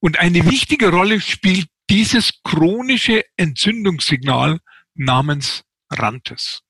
Und 0.00 0.18
eine 0.18 0.44
wichtige 0.50 0.90
Rolle 0.90 1.20
spielt 1.20 1.68
dieses 1.90 2.42
chronische 2.42 3.24
Entzündungssignal 3.36 4.60
namens 4.94 5.62
Rantes. 5.90 6.62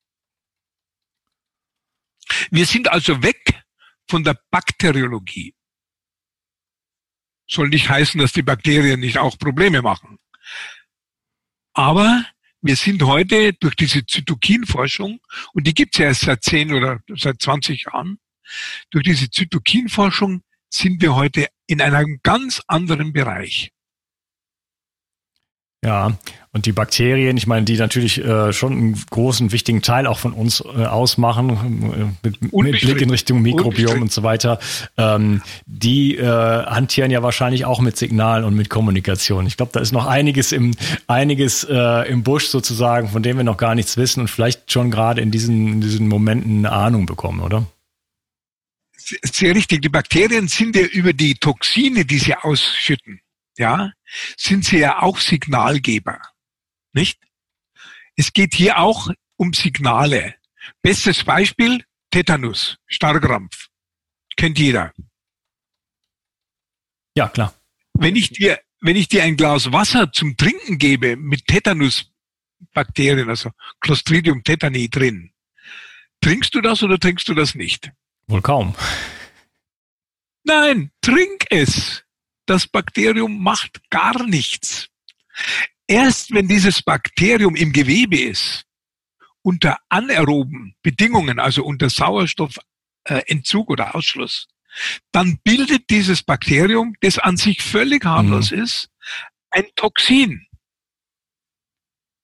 Wir 2.51 2.67
sind 2.67 2.89
also 2.91 3.23
weg 3.23 3.63
von 4.09 4.25
der 4.25 4.37
Bakteriologie. 4.51 5.55
Soll 7.49 7.69
nicht 7.69 7.89
heißen, 7.89 8.21
dass 8.21 8.33
die 8.33 8.43
Bakterien 8.43 8.99
nicht 8.99 9.19
auch 9.19 9.39
Probleme 9.39 9.83
machen. 9.83 10.19
Aber 11.73 12.25
wir 12.65 12.77
sind 12.77 13.03
heute 13.03 13.53
durch 13.53 13.77
diese 13.77 14.07
Zytokinforschung, 14.07 15.21
und 15.53 15.67
die 15.67 15.75
gibt 15.75 15.95
es 15.95 15.99
ja 15.99 16.07
erst 16.07 16.23
seit 16.23 16.43
10 16.43 16.73
oder 16.73 16.99
seit 17.15 17.41
20 17.41 17.85
Jahren, 17.85 18.19
durch 18.91 19.05
diese 19.05 19.29
Zytokinforschung 19.29 20.43
sind 20.71 21.03
wir 21.03 21.15
heute 21.15 21.49
in 21.67 21.83
einem 21.83 22.21
ganz 22.23 22.63
anderen 22.67 23.13
Bereich. 23.13 23.71
Ja, 25.85 26.17
und 26.53 26.67
die 26.67 26.73
Bakterien, 26.73 27.37
ich 27.37 27.47
meine, 27.47 27.67
die 27.67 27.77
natürlich 27.77 28.25
äh, 28.25 28.53
schon 28.55 28.73
einen 28.73 29.05
großen, 29.11 29.53
wichtigen 29.53 29.83
Teil 29.83 30.07
auch 30.07 30.19
von 30.19 30.33
uns 30.33 30.61
äh, 30.61 30.87
ausmachen, 30.87 31.51
äh, 32.23 32.27
mit, 32.27 32.55
mit 32.55 32.81
Blick 32.81 33.03
in 33.03 33.11
Richtung 33.11 33.43
Mikrobiom 33.43 34.01
und 34.01 34.11
so 34.11 34.23
weiter, 34.23 34.59
ähm, 34.97 35.43
die 35.67 36.17
äh, 36.17 36.25
hantieren 36.25 37.11
ja 37.11 37.23
wahrscheinlich 37.23 37.67
auch 37.67 37.81
mit 37.81 37.99
Signalen 37.99 38.45
und 38.45 38.55
mit 38.55 38.71
Kommunikation. 38.71 39.47
Ich 39.47 39.59
glaube, 39.59 39.73
da 39.75 39.81
ist 39.81 39.93
noch 39.93 40.07
einiges 40.07 40.53
im, 40.53 40.75
einiges 41.07 41.65
äh, 41.65 42.09
im 42.09 42.23
Busch 42.23 42.47
sozusagen, 42.47 43.09
von 43.09 43.23
dem 43.23 43.37
wir 43.37 43.45
noch 43.45 43.59
gar 43.59 43.75
nichts 43.75 43.99
wissen 43.99 44.21
und 44.21 44.29
vielleicht 44.29 44.73
schon 44.73 44.91
gerade 44.91 45.21
in 45.21 45.31
diesen, 45.31 45.69
in 45.69 45.81
diesen 45.83 46.09
Momenten 46.09 46.65
eine 46.65 46.73
Ahnung 46.73 47.05
bekommen, 47.05 47.41
oder? 47.41 47.67
Sehr 48.97 49.55
richtig. 49.55 49.83
Die 49.83 49.91
Bakterien 49.91 50.49
sind 50.49 50.77
ja 50.77 50.83
über 50.83 51.13
die 51.13 51.35
Toxine, 51.35 52.07
die 52.07 52.19
sie 52.19 52.35
ausschütten, 52.35 53.21
ja, 53.57 53.93
sind 54.37 54.65
sie 54.65 54.79
ja 54.79 55.03
auch 55.03 55.19
Signalgeber, 55.19 56.21
nicht? 56.93 57.21
Es 58.17 58.33
geht 58.33 58.55
hier 58.55 58.79
auch 58.79 59.11
um 59.37 59.53
Signale. 59.53 60.37
Bestes 60.83 61.25
Beispiel, 61.25 61.85
Tetanus, 62.11 62.79
Starrkrampf. 62.87 63.69
Kennt 64.37 64.59
jeder. 64.59 64.93
Ja, 67.17 67.29
klar. 67.29 67.55
Wenn 67.93 68.17
ich 68.17 68.31
dir, 68.31 68.61
wenn 68.81 68.97
ich 68.97 69.09
dir 69.09 69.23
ein 69.23 69.37
Glas 69.37 69.73
Wasser 69.73 70.13
zum 70.13 70.37
Trinken 70.37 70.79
gebe 70.79 71.17
mit 71.17 71.47
Tetanusbakterien, 71.47 73.29
also 73.29 73.51
Clostridium 73.81 74.43
tetani 74.43 74.89
drin, 74.89 75.33
trinkst 76.21 76.55
du 76.55 76.61
das 76.61 76.83
oder 76.83 76.99
trinkst 76.99 77.29
du 77.29 77.35
das 77.35 77.55
nicht? 77.55 77.91
Wohl 78.27 78.43
kaum. 78.43 78.75
Nein, 80.45 80.91
trink 81.01 81.47
es. 81.51 82.04
Das 82.47 82.67
Bakterium 82.67 83.43
macht 83.43 83.89
gar 83.91 84.25
nichts. 84.27 84.89
Erst 85.87 86.33
wenn 86.33 86.49
dieses 86.49 86.83
Bakterium 86.83 87.57
im 87.57 87.73
Gewebe 87.73 88.19
ist, 88.19 88.65
unter 89.43 89.79
anaeroben 89.89 90.75
Bedingungen, 90.83 91.39
also 91.39 91.65
unter 91.65 91.91
Sauerstoffentzug 91.91 93.71
oder 93.71 93.95
Ausschluss, 93.95 94.49
dann 95.13 95.39
bildet 95.45 95.91
dieses 95.91 96.23
Bakterium, 96.23 96.95
das 97.01 97.19
an 97.19 97.37
sich 97.37 97.63
völlig 97.63 98.05
harmlos 98.05 98.51
mhm. 98.51 98.63
ist, 98.63 98.89
ein 99.51 99.67
Toxin. 99.77 100.47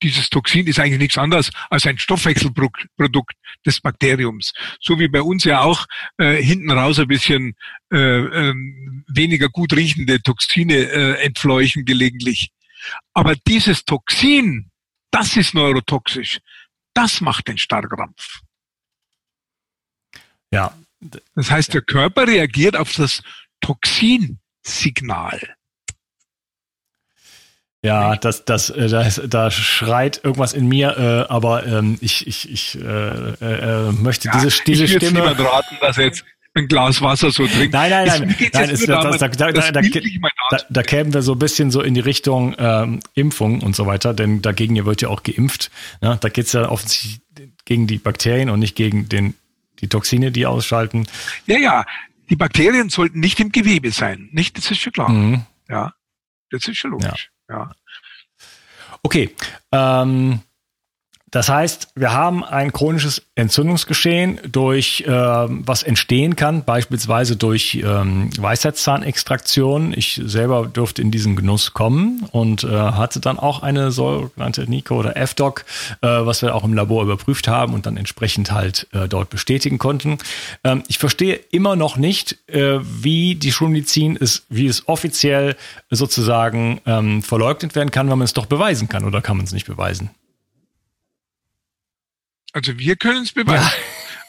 Dieses 0.03 0.31
Toxin 0.31 0.67
ist 0.67 0.79
eigentlich 0.79 0.99
nichts 0.99 1.19
anderes 1.19 1.51
als 1.69 1.87
ein 1.87 1.99
Stoffwechselprodukt 1.99 3.35
des 3.67 3.81
Bakteriums. 3.81 4.53
So 4.81 4.99
wie 4.99 5.09
bei 5.09 5.23
uns 5.23 5.45
ja 5.45 5.61
auch 5.61 5.87
äh, 6.19 6.43
hinten 6.43 6.71
raus 6.71 6.99
ein 6.99 7.09
bisschen 7.09 7.55
äh, 7.93 7.97
äh, 7.99 8.55
weniger 9.09 9.49
gut 9.49 9.73
riechende 9.75 10.23
Toxine 10.23 10.75
äh, 10.75 11.23
entfleuchen 11.23 11.85
gelegentlich. 11.85 12.51
Aber 13.13 13.37
dieses 13.37 13.85
Toxin, 13.85 14.71
das 15.11 15.37
ist 15.37 15.55
neurotoxisch. 15.55 16.41
Das 16.95 17.21
macht 17.21 17.49
den 17.49 17.59
Starrkrampf. 17.59 18.41
Ja. 20.51 20.75
Das 21.35 21.51
heißt, 21.51 21.73
der 21.73 21.83
Körper 21.83 22.27
reagiert 22.27 22.77
auf 22.77 22.93
das 22.93 23.23
Toxinsignal. 23.63 25.57
Ja, 27.83 28.17
das, 28.17 28.45
das, 28.45 28.69
äh, 28.71 28.89
das, 28.89 29.21
da 29.27 29.51
schreit 29.51 30.21
irgendwas 30.23 30.53
in 30.53 30.69
mir, 30.69 30.99
äh, 30.99 31.33
aber 31.33 31.67
ähm, 31.67 31.97
ich, 32.03 32.27
ich, 32.27 32.51
ich 32.51 32.79
äh, 32.79 32.81
äh, 32.83 33.89
äh 33.89 33.93
möchte 33.93 34.29
ja, 34.29 34.35
diese, 34.35 34.63
diese 34.65 34.85
ich 34.85 34.97
Stimme. 34.97 35.33
Ich 35.33 35.39
raten, 35.39 35.77
dass 35.81 35.97
jetzt 35.97 36.25
ein 36.55 36.69
Glas 36.69 37.01
Wasser 37.01 37.31
so 37.31 37.47
trinkt. 37.47 37.73
Nein, 37.73 37.91
nein, 37.91 38.07
nein. 38.07 38.37
nein 38.53 38.71
ist, 38.71 38.89
das, 38.89 39.19
da, 39.19 39.29
da, 39.29 39.53
da, 39.53 40.59
da, 40.69 40.83
kämen 40.83 41.15
wir 41.15 41.23
so 41.23 41.33
ein 41.33 41.39
bisschen 41.39 41.71
so 41.71 41.81
in 41.81 41.95
die 41.95 42.01
Richtung 42.01 42.55
ähm, 42.59 43.01
Impfung 43.15 43.63
und 43.63 43.77
so 43.77 43.87
weiter, 43.87 44.15
denn 44.15 44.43
dagegen 44.43 44.85
wird 44.85 45.01
ja 45.01 45.09
auch 45.09 45.23
geimpft. 45.23 45.71
Ne? 46.01 46.19
Da 46.21 46.29
geht's 46.29 46.53
ja 46.53 46.69
offensichtlich 46.69 47.21
gegen 47.65 47.87
die 47.87 47.99
Bakterien 47.99 48.51
und 48.51 48.59
nicht 48.59 48.75
gegen 48.75 49.09
den, 49.09 49.35
die 49.81 49.89
Toxine, 49.89 50.33
die 50.33 50.47
ausschalten. 50.47 51.07
Ja, 51.47 51.57
ja. 51.57 51.85
Die 52.29 52.37
Bakterien 52.37 52.91
sollten 52.91 53.21
nicht 53.21 53.41
im 53.41 53.53
Gewebe 53.53 53.91
sein. 53.91 54.29
Nicht? 54.33 54.57
Das 54.57 54.71
ist 54.71 54.81
schon 54.81 54.93
klar. 54.93 55.09
Mhm. 55.09 55.43
Ja. 55.69 55.95
Das 56.51 56.67
ist 56.67 56.77
schon 56.77 56.93
logisch. 56.93 57.07
Ja. 57.07 57.40
Ja. 57.51 57.71
Okay. 59.03 59.35
Ähm, 59.73 60.41
das 61.31 61.49
heißt, 61.49 61.89
wir 61.95 62.13
haben 62.13 62.43
ein 62.45 62.73
chronisches 62.73 63.23
Entzündungsgeschehen 63.37 64.41
durch 64.51 65.05
äh, 65.07 65.11
was 65.13 65.83
entstehen 65.85 66.35
kann, 66.35 66.65
beispielsweise 66.65 67.37
durch 67.37 67.83
ähm, 67.85 68.31
Weisheitszahnextraktion. 68.37 69.95
Ich 69.97 70.21
selber 70.25 70.67
durfte 70.67 71.03
in 71.03 71.13
diesen 71.13 71.37
Genuss 71.37 71.73
kommen 71.73 72.27
und 72.33 72.65
äh, 72.65 72.69
hatte 72.69 73.21
dann 73.21 73.39
auch 73.39 73.63
eine 73.63 73.93
sogenannte 73.93 74.69
Nico 74.69 74.97
oder 74.97 75.17
F-Doc, 75.17 75.65
äh, 76.03 76.09
was 76.09 76.43
wir 76.43 76.55
auch 76.55 76.65
im 76.65 76.75
Labor 76.75 77.05
überprüft 77.05 77.47
haben 77.47 77.75
und 77.75 77.87
dann 77.87 77.97
entsprechend 77.97 78.51
halt 78.51 78.89
äh, 78.93 79.07
dort 79.07 79.31
bestätigen 79.31 79.79
konnten. 79.79 80.19
Ähm, 80.65 80.83
ich 80.89 80.99
verstehe 80.99 81.37
immer 81.51 81.77
noch 81.77 81.97
nicht, 81.97 82.39
äh, 82.49 82.81
wie 82.83 83.37
die 83.37 83.53
Schulmedizin 83.53 84.17
ist, 84.17 84.45
wie 84.49 84.67
es 84.67 84.89
offiziell 84.89 85.57
sozusagen 85.91 86.81
ähm, 86.87 87.23
verleugnet 87.23 87.77
werden 87.77 87.93
kann, 87.93 88.11
wenn 88.11 88.19
man 88.19 88.25
es 88.25 88.33
doch 88.33 88.47
beweisen 88.47 88.89
kann 88.89 89.05
oder 89.05 89.21
kann 89.21 89.37
man 89.37 89.47
es 89.47 89.53
nicht 89.53 89.67
beweisen? 89.67 90.11
Also 92.53 92.79
wir 92.79 92.97
können 92.97 93.23
es 93.23 93.33
beweisen. 93.33 93.63
Ja. 93.63 93.73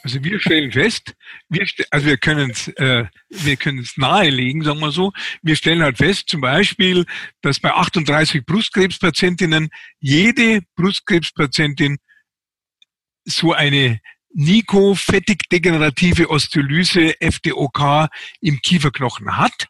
Also 0.03 0.23
wir 0.23 0.39
stellen 0.39 0.71
fest, 0.71 1.13
wir 1.47 1.67
also 1.91 2.07
wir 2.07 2.17
können 2.17 2.49
es, 2.49 2.67
äh, 2.69 3.05
wir 3.29 3.55
können 3.55 3.79
es 3.79 3.97
nahelegen, 3.97 4.63
sagen 4.63 4.79
wir 4.79 4.91
so. 4.91 5.11
Wir 5.43 5.55
stellen 5.55 5.83
halt 5.83 5.97
fest, 5.97 6.27
zum 6.27 6.41
Beispiel, 6.41 7.05
dass 7.41 7.59
bei 7.59 7.71
38 7.71 8.43
Brustkrebspatientinnen 8.43 9.69
jede 9.99 10.61
Brustkrebspatientin 10.75 11.99
so 13.25 13.53
eine 13.53 14.01
Nico-fettig-degenerative 14.33 16.29
Osteolyse 16.29 17.21
FDOK 17.21 18.09
im 18.39 18.59
Kieferknochen 18.61 19.37
hat 19.37 19.67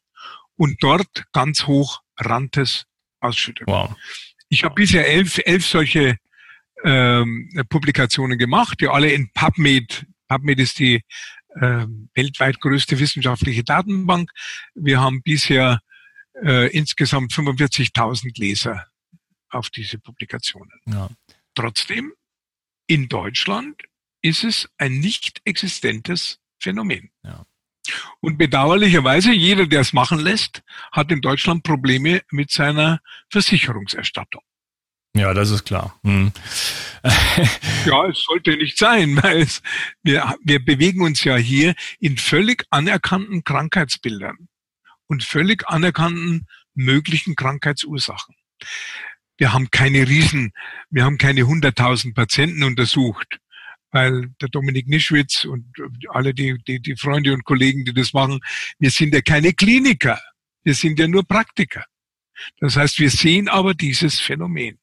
und 0.56 0.82
dort 0.82 1.26
ganz 1.34 1.66
hoch 1.68 1.99
Rantes 2.18 2.86
ausschüttet. 3.20 3.68
Wow. 3.68 3.95
Ich 4.47 4.64
habe 4.64 4.76
bisher 4.76 5.08
elf, 5.08 5.39
elf 5.43 5.66
solche 5.66 6.18
ähm, 6.84 7.50
Publikationen 7.70 8.38
gemacht, 8.38 8.82
die 8.82 8.88
alle 8.88 9.12
in 9.12 9.32
PubMed, 9.34 10.06
PubMed 10.28 10.60
ist 10.60 10.80
die 10.80 11.04
äh, 11.56 11.86
weltweit 12.14 12.60
größte 12.62 13.00
wissenschaftliche 13.00 13.64
Datenbank. 13.64 14.32
Wir 14.74 15.02
haben 15.02 15.22
bisher 15.22 15.82
äh, 16.42 16.70
insgesamt 16.72 17.34
45.000 17.34 18.40
Leser 18.40 18.88
auf 19.50 19.70
diese 19.70 20.00
Publikationen. 20.00 20.80
Ja. 20.86 21.10
Trotzdem, 21.56 22.14
in 22.88 23.10
Deutschland 23.10 23.82
ist 24.22 24.44
es 24.44 24.70
ein 24.78 25.00
nicht 25.00 25.42
existentes 25.44 26.40
Phänomen. 26.60 27.12
Ja. 27.24 27.46
Und 28.20 28.38
bedauerlicherweise, 28.38 29.34
jeder, 29.34 29.66
der 29.66 29.82
es 29.82 29.92
machen 29.92 30.20
lässt, 30.20 30.62
hat 30.92 31.12
in 31.12 31.22
Deutschland 31.22 31.64
Probleme 31.64 32.22
mit 32.30 32.52
seiner 32.52 33.02
Versicherungserstattung. 33.30 34.44
Ja, 35.16 35.34
das 35.34 35.51
ist 35.51 35.66
klar. 35.66 35.99
Hm. 36.03 36.32
ja, 37.86 38.07
es 38.07 38.24
sollte 38.24 38.55
nicht 38.55 38.78
sein, 38.78 39.22
weil 39.22 39.41
es, 39.41 39.62
wir, 40.03 40.36
wir 40.43 40.64
bewegen 40.64 41.01
uns 41.01 41.24
ja 41.24 41.36
hier 41.36 41.76
in 41.99 42.18
völlig 42.18 42.66
anerkannten 42.70 43.43
Krankheitsbildern 43.43 44.47
und 45.07 45.24
völlig 45.24 45.68
anerkannten 45.68 46.47
möglichen 46.74 47.36
Krankheitsursachen. 47.36 48.36
Wir 49.38 49.53
haben 49.53 49.70
keine 49.72 50.07
Riesen, 50.07 50.53
wir 50.89 51.03
haben 51.03 51.18
keine 51.18 51.41
100.000 51.41 52.14
Patienten 52.14 52.64
untersucht, 52.64 53.39
weil 53.91 54.30
der 54.39 54.47
Dominik 54.47 54.88
Nischwitz 54.88 55.43
und 55.43 55.66
alle 56.09 56.34
die, 56.34 56.57
die, 56.66 56.80
die 56.80 56.95
Freunde 56.95 57.34
und 57.34 57.43
Kollegen, 57.43 57.84
die 57.84 57.93
das 57.93 58.14
machen, 58.14 58.39
wir 58.80 58.91
sind 58.91 59.14
ja 59.14 59.22
keine 59.22 59.51
Kliniker, 59.53 60.22
wir 60.64 60.76
sind 60.76 60.99
ja 60.99 61.07
nur 61.07 61.26
Praktiker. 61.26 61.84
Das 62.59 62.78
heißt, 62.78 62.99
wir 62.99 63.09
sehen 63.09 63.49
aber 63.49 63.74
dieses 63.74 64.20
Phänomen. 64.20 64.81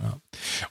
Ja. 0.00 0.20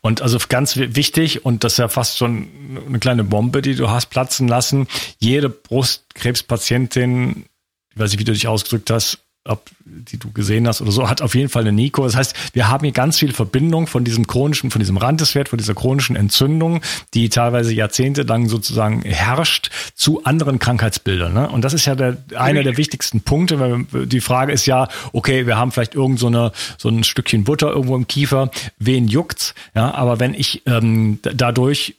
Und 0.02 0.22
also 0.22 0.38
ganz 0.50 0.78
wichtig, 0.78 1.46
und 1.46 1.64
das 1.64 1.74
ist 1.74 1.78
ja 1.80 1.88
fast 1.88 2.18
schon 2.18 2.48
eine 2.88 3.00
kleine 3.00 3.24
Bombe, 3.24 3.62
die 3.62 3.76
du 3.76 3.90
hast 3.90 4.08
platzen 4.08 4.48
lassen, 4.48 4.88
jede 5.20 5.50
Brustkrebspatientin, 5.50 7.46
ich 7.94 8.00
weiß 8.00 8.12
nicht, 8.12 8.20
wie 8.20 8.26
du 8.26 8.34
dich 8.34 8.48
ausgedrückt 8.48 8.92
hast, 8.92 9.25
ob 9.46 9.70
die 9.86 10.18
du 10.18 10.32
gesehen 10.32 10.68
hast 10.68 10.82
oder 10.82 10.92
so, 10.92 11.08
hat 11.08 11.22
auf 11.22 11.36
jeden 11.36 11.50
Fall 11.50 11.62
eine 11.62 11.72
Nico. 11.72 12.04
Das 12.04 12.16
heißt, 12.16 12.36
wir 12.54 12.68
haben 12.68 12.84
hier 12.84 12.92
ganz 12.92 13.20
viel 13.20 13.32
Verbindung 13.32 13.86
von 13.86 14.04
diesem 14.04 14.26
chronischen, 14.26 14.72
von 14.72 14.80
diesem 14.80 14.98
Randeswert, 14.98 15.50
von 15.50 15.58
dieser 15.58 15.76
chronischen 15.76 16.16
Entzündung, 16.16 16.82
die 17.14 17.30
teilweise 17.30 17.74
jahrzehntelang 17.74 18.50
sozusagen 18.50 19.04
herrscht, 19.04 19.70
zu 19.94 20.24
anderen 20.24 20.58
Krankheitsbildern. 20.58 21.34
Ne? 21.34 21.50
Und 21.50 21.64
das 21.64 21.74
ist 21.74 21.86
ja 21.86 21.96
der, 21.96 22.18
einer 22.36 22.64
der 22.64 22.78
wichtigsten 22.78 23.22
Punkte. 23.22 23.60
Weil 23.60 23.86
die 24.08 24.22
Frage 24.22 24.52
ist 24.52 24.66
ja, 24.66 24.88
okay, 25.14 25.46
wir 25.46 25.58
haben 25.58 25.72
vielleicht 25.72 25.96
irgend 25.96 26.20
so, 26.20 26.28
eine, 26.28 26.52
so 26.78 26.90
ein 26.90 27.04
Stückchen 27.04 27.44
Butter 27.44 27.70
irgendwo 27.70 27.96
im 27.96 28.08
Kiefer, 28.08 28.50
wen 28.80 29.08
juckt's? 29.08 29.54
Ja, 29.76 29.94
aber 29.94 30.20
wenn 30.20 30.34
ich 30.34 30.64
ähm, 30.66 31.20
dadurch 31.22 31.96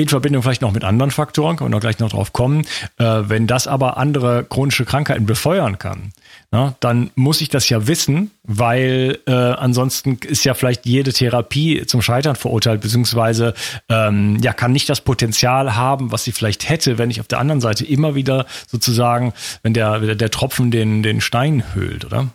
in 0.00 0.08
Verbindung 0.08 0.42
vielleicht 0.42 0.62
noch 0.62 0.72
mit 0.72 0.82
anderen 0.82 1.10
Faktoren, 1.10 1.56
können 1.56 1.70
wir 1.70 1.76
noch 1.76 1.80
gleich 1.80 1.98
noch 1.98 2.10
drauf 2.10 2.32
kommen. 2.32 2.64
Äh, 2.98 3.04
wenn 3.04 3.46
das 3.46 3.66
aber 3.66 3.98
andere 3.98 4.44
chronische 4.44 4.86
Krankheiten 4.86 5.26
befeuern 5.26 5.78
kann, 5.78 6.12
na, 6.50 6.74
dann 6.80 7.10
muss 7.16 7.40
ich 7.42 7.50
das 7.50 7.68
ja 7.68 7.86
wissen, 7.86 8.30
weil 8.42 9.18
äh, 9.26 9.32
ansonsten 9.32 10.18
ist 10.26 10.44
ja 10.44 10.54
vielleicht 10.54 10.86
jede 10.86 11.12
Therapie 11.12 11.84
zum 11.86 12.00
Scheitern 12.00 12.34
verurteilt, 12.34 12.80
beziehungsweise 12.80 13.54
ähm, 13.88 14.38
ja, 14.40 14.54
kann 14.54 14.72
nicht 14.72 14.88
das 14.88 15.02
Potenzial 15.02 15.76
haben, 15.76 16.12
was 16.12 16.24
sie 16.24 16.32
vielleicht 16.32 16.68
hätte, 16.68 16.96
wenn 16.96 17.10
ich 17.10 17.20
auf 17.20 17.28
der 17.28 17.38
anderen 17.38 17.60
Seite 17.60 17.84
immer 17.84 18.14
wieder 18.14 18.46
sozusagen, 18.66 19.34
wenn 19.62 19.74
der, 19.74 20.16
der 20.16 20.30
Tropfen 20.30 20.70
den, 20.70 21.02
den 21.02 21.20
Stein 21.20 21.74
höhlt, 21.74 22.06
oder? 22.06 22.28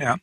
Ja. 0.00 0.16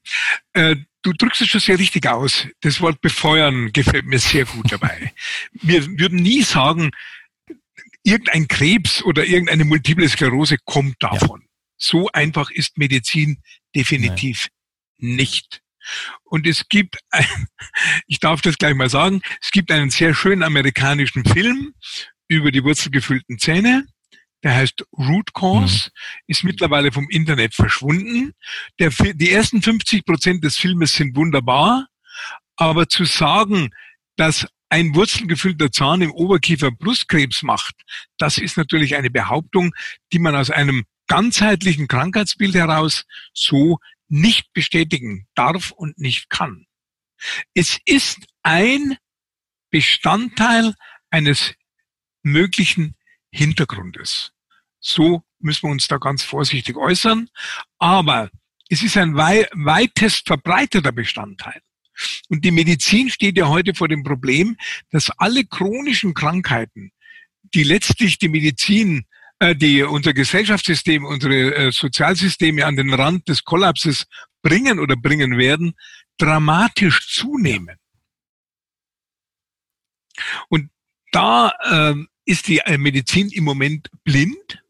Äh, 0.53 0.75
du 1.03 1.13
drückst 1.13 1.41
es 1.41 1.49
schon 1.49 1.61
sehr 1.61 1.79
richtig 1.79 2.07
aus. 2.07 2.47
Das 2.61 2.81
Wort 2.81 2.99
befeuern 3.01 3.71
gefällt 3.71 4.05
mir 4.05 4.19
sehr 4.19 4.45
gut 4.45 4.71
dabei. 4.71 5.13
Wir 5.51 5.85
würden 5.99 6.19
nie 6.19 6.41
sagen, 6.41 6.91
irgendein 8.03 8.47
Krebs 8.47 9.03
oder 9.03 9.25
irgendeine 9.25 9.65
multiple 9.65 10.07
Sklerose 10.09 10.57
kommt 10.65 10.95
davon. 10.99 11.41
Ja. 11.41 11.47
So 11.77 12.09
einfach 12.11 12.49
ist 12.49 12.77
Medizin 12.77 13.41
definitiv 13.75 14.47
Nein. 14.97 15.15
nicht. 15.17 15.61
Und 16.23 16.47
es 16.47 16.67
gibt, 16.69 16.97
ein, 17.11 17.25
ich 18.07 18.19
darf 18.19 18.41
das 18.41 18.57
gleich 18.57 18.75
mal 18.75 18.89
sagen, 18.89 19.21
es 19.41 19.51
gibt 19.51 19.71
einen 19.71 19.89
sehr 19.89 20.13
schönen 20.13 20.43
amerikanischen 20.43 21.23
Film 21.23 21.73
über 22.27 22.51
die 22.51 22.63
wurzelgefüllten 22.63 23.37
Zähne. 23.37 23.85
Der 24.43 24.55
heißt 24.55 24.85
Root 24.97 25.33
Cause, 25.33 25.89
mhm. 25.89 26.23
ist 26.27 26.43
mittlerweile 26.43 26.91
vom 26.91 27.09
Internet 27.09 27.55
verschwunden. 27.55 28.33
Der, 28.79 28.89
die 28.89 29.31
ersten 29.31 29.61
50 29.61 30.05
Prozent 30.05 30.43
des 30.43 30.57
Filmes 30.57 30.93
sind 30.93 31.15
wunderbar, 31.15 31.87
aber 32.55 32.87
zu 32.87 33.05
sagen, 33.05 33.71
dass 34.15 34.47
ein 34.69 34.93
wurzelgefüllter 34.95 35.71
Zahn 35.71 36.01
im 36.01 36.11
Oberkiefer 36.11 36.71
Brustkrebs 36.71 37.41
macht, 37.41 37.75
das 38.17 38.37
ist 38.37 38.57
natürlich 38.57 38.95
eine 38.95 39.09
Behauptung, 39.09 39.73
die 40.11 40.19
man 40.19 40.35
aus 40.35 40.51
einem 40.51 40.83
ganzheitlichen 41.07 41.87
Krankheitsbild 41.87 42.53
heraus 42.55 43.05
so 43.33 43.79
nicht 44.09 44.51
bestätigen 44.53 45.27
darf 45.35 45.71
und 45.71 45.97
nicht 45.97 46.29
kann. 46.29 46.65
Es 47.53 47.79
ist 47.85 48.25
ein 48.43 48.97
Bestandteil 49.69 50.75
eines 51.09 51.55
möglichen 52.23 52.96
Hintergrundes. 53.37 54.31
So 54.79 55.23
müssen 55.39 55.63
wir 55.67 55.71
uns 55.71 55.87
da 55.87 55.97
ganz 55.97 56.23
vorsichtig 56.23 56.75
äußern. 56.75 57.29
Aber 57.77 58.29
es 58.69 58.83
ist 58.83 58.97
ein 58.97 59.15
wei 59.15 59.47
weitest 59.53 60.27
verbreiteter 60.27 60.91
Bestandteil. 60.91 61.61
Und 62.29 62.43
die 62.45 62.51
Medizin 62.51 63.09
steht 63.09 63.37
ja 63.37 63.47
heute 63.47 63.73
vor 63.73 63.87
dem 63.87 64.03
Problem, 64.03 64.57
dass 64.91 65.09
alle 65.17 65.45
chronischen 65.45 66.13
Krankheiten, 66.13 66.91
die 67.53 67.63
letztlich 67.63 68.19
die 68.19 68.29
Medizin, 68.29 69.05
äh, 69.39 69.55
die 69.55 69.83
unser 69.83 70.13
Gesellschaftssystem, 70.13 71.05
unsere 71.05 71.55
äh, 71.55 71.71
Sozialsysteme 71.71 72.65
an 72.65 72.75
den 72.75 72.93
Rand 72.93 73.27
des 73.29 73.43
Kollapses 73.43 74.05
bringen 74.41 74.79
oder 74.79 74.95
bringen 74.95 75.37
werden, 75.37 75.73
dramatisch 76.17 77.13
zunehmen. 77.13 77.77
Und 80.49 80.69
da 81.11 81.51
äh, 81.63 81.95
ist 82.27 82.47
die 82.47 82.59
äh, 82.59 82.77
Medizin 82.77 83.29
im 83.29 83.45
Moment 83.45 83.89
blind, 84.03 84.61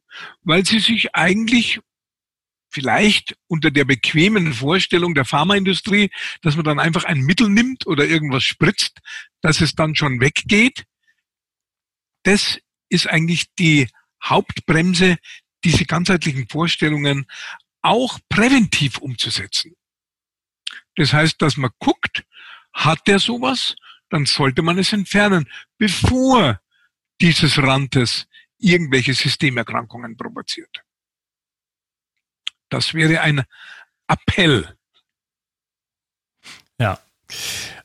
weil 0.44 0.66
sie 0.66 0.80
sich 0.80 1.16
eigentlich 1.16 1.80
vielleicht 2.70 3.36
unter 3.48 3.72
der 3.72 3.86
bequemen 3.86 4.54
Vorstellung 4.54 5.16
der 5.16 5.26
Pharmaindustrie, 5.26 6.12
dass 6.42 6.56
man 6.56 6.66
dann 6.66 6.80
einfach 6.80 7.04
ein 7.04 7.22
Mittel 7.22 7.50
nimmt 7.50 7.88
oder 7.88 8.06
irgendwas 8.06 8.44
spritzt, 8.44 9.00
dass 9.42 9.62
es 9.62 9.74
dann 9.74 9.96
schon 9.96 10.22
weggeht. 10.22 10.86
Das 12.24 12.60
ist 12.90 13.08
eigentlich 13.08 13.46
die 13.56 13.90
Hauptbremse, 14.24 15.18
diese 15.64 15.86
ganzheitlichen 15.86 16.48
Vorstellungen 16.48 17.26
auch 17.82 18.20
präventiv 18.30 19.00
umzusetzen. 19.00 19.76
Das 20.96 21.14
heißt, 21.14 21.42
dass 21.42 21.58
man 21.58 21.72
guckt, 21.80 22.24
hat 22.74 23.08
der 23.08 23.18
sowas, 23.18 23.76
dann 24.10 24.28
sollte 24.28 24.62
man 24.62 24.78
es 24.78 24.94
entfernen, 24.94 25.50
bevor 25.80 26.60
dieses 27.22 27.58
Randes 27.58 28.28
irgendwelche 28.58 29.14
Systemerkrankungen 29.14 30.18
provoziert. 30.18 30.84
Das 32.70 32.94
wäre 32.94 33.22
ein 33.22 33.44
Appell. 34.08 34.78
Ja. 36.80 37.00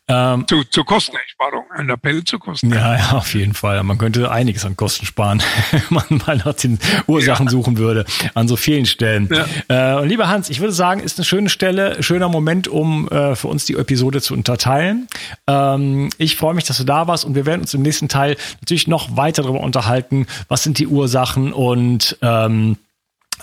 Ähm, 0.09 0.47
zu, 0.49 0.65
zur 0.65 0.85
Kosteneinsparung, 0.85 1.65
ein 1.71 1.89
Appell 1.89 2.25
zur 2.25 2.41
Kosteneinsparung. 2.41 2.99
Ja, 2.99 3.13
ja, 3.13 3.17
auf 3.17 3.35
jeden 3.35 3.55
Fall. 3.55 3.83
Man 3.85 3.99
könnte 3.99 4.31
einiges 4.31 4.65
an 4.65 4.77
Kosten 4.77 5.07
sparen, 5.07 5.41
wenn 5.71 5.83
man 5.91 6.05
mal 6.27 6.37
nach 6.39 6.55
den 6.55 6.79
Ursachen 7.07 7.47
ja. 7.47 7.51
suchen 7.51 7.79
würde, 7.79 8.05
an 8.35 8.49
so 8.49 8.57
vielen 8.57 8.87
Stellen. 8.87 9.29
Ja. 9.69 10.01
Äh, 10.01 10.07
lieber 10.07 10.29
Hans, 10.29 10.51
ich 10.51 10.61
würde 10.61 10.73
sagen, 10.73 11.01
ist 11.01 11.19
eine 11.19 11.25
schöne 11.25 11.49
Stelle, 11.49 12.03
schöner 12.03 12.29
Moment, 12.29 12.67
um 12.67 13.09
äh, 13.09 13.37
für 13.37 13.49
uns 13.49 13.65
die 13.65 13.75
Episode 13.75 14.21
zu 14.21 14.35
unterteilen. 14.35 15.07
Ähm, 15.47 16.11
ich 16.19 16.37
freue 16.37 16.55
mich, 16.55 16.65
dass 16.65 16.79
du 16.79 16.85
da 16.85 17.07
warst 17.07 17.25
und 17.25 17.37
wir 17.37 17.47
werden 17.47 17.61
uns 17.61 17.73
im 17.73 17.83
nächsten 17.83 18.09
Teil 18.09 18.37
natürlich 18.61 18.89
noch 18.89 19.17
weiter 19.17 19.43
darüber 19.43 19.61
unterhalten, 19.61 20.27
was 20.49 20.65
sind 20.65 20.79
die 20.79 20.89
Ursachen 20.89 21.53
und 21.53 22.19
ähm, 22.23 22.77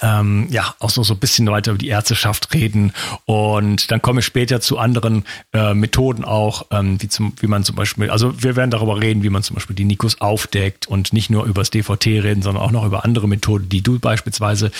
ähm, 0.01 0.47
ja 0.49 0.75
auch 0.79 0.89
so, 0.89 1.03
so 1.03 1.13
ein 1.13 1.19
bisschen 1.19 1.47
weiter 1.47 1.71
über 1.71 1.77
die 1.77 1.87
Ärzteschaft 1.87 2.53
reden. 2.53 2.93
Und 3.25 3.91
dann 3.91 4.01
komme 4.01 4.19
ich 4.19 4.25
später 4.25 4.61
zu 4.61 4.77
anderen 4.77 5.25
äh, 5.53 5.73
Methoden 5.73 6.23
auch, 6.23 6.67
ähm, 6.71 7.01
wie, 7.01 7.07
zum, 7.07 7.33
wie 7.39 7.47
man 7.47 7.63
zum 7.63 7.75
Beispiel, 7.75 8.09
also 8.09 8.41
wir 8.41 8.55
werden 8.55 8.71
darüber 8.71 9.01
reden, 9.01 9.23
wie 9.23 9.29
man 9.29 9.43
zum 9.43 9.55
Beispiel 9.55 9.75
die 9.75 9.85
Nikos 9.85 10.21
aufdeckt 10.21 10.87
und 10.87 11.13
nicht 11.13 11.29
nur 11.29 11.45
über 11.45 11.61
das 11.61 11.71
DVT 11.71 12.05
reden, 12.07 12.41
sondern 12.41 12.63
auch 12.63 12.71
noch 12.71 12.85
über 12.85 13.05
andere 13.05 13.27
Methoden, 13.27 13.69
die 13.69 13.81
du 13.81 13.99
beispielsweise 13.99 14.71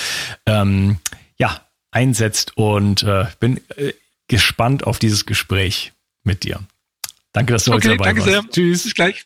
ähm, 0.46 0.98
ja, 1.38 1.62
einsetzt. 1.92 2.58
Und 2.58 3.04
äh, 3.04 3.26
bin 3.40 3.62
äh, 3.76 3.94
gespannt 4.28 4.86
auf 4.86 5.00
dieses 5.00 5.26
Gespräch 5.26 5.94
mit 6.24 6.44
dir. 6.44 6.60
Danke, 7.34 7.54
dass 7.54 7.66
du 7.66 7.72
okay, 7.72 7.90
heute 7.90 7.98
dabei 7.98 8.06
danke 8.06 8.22
warst. 8.22 8.32
Sehr. 8.32 8.50
Tschüss. 8.52 8.84
Bis 8.84 8.94
gleich. 8.94 9.26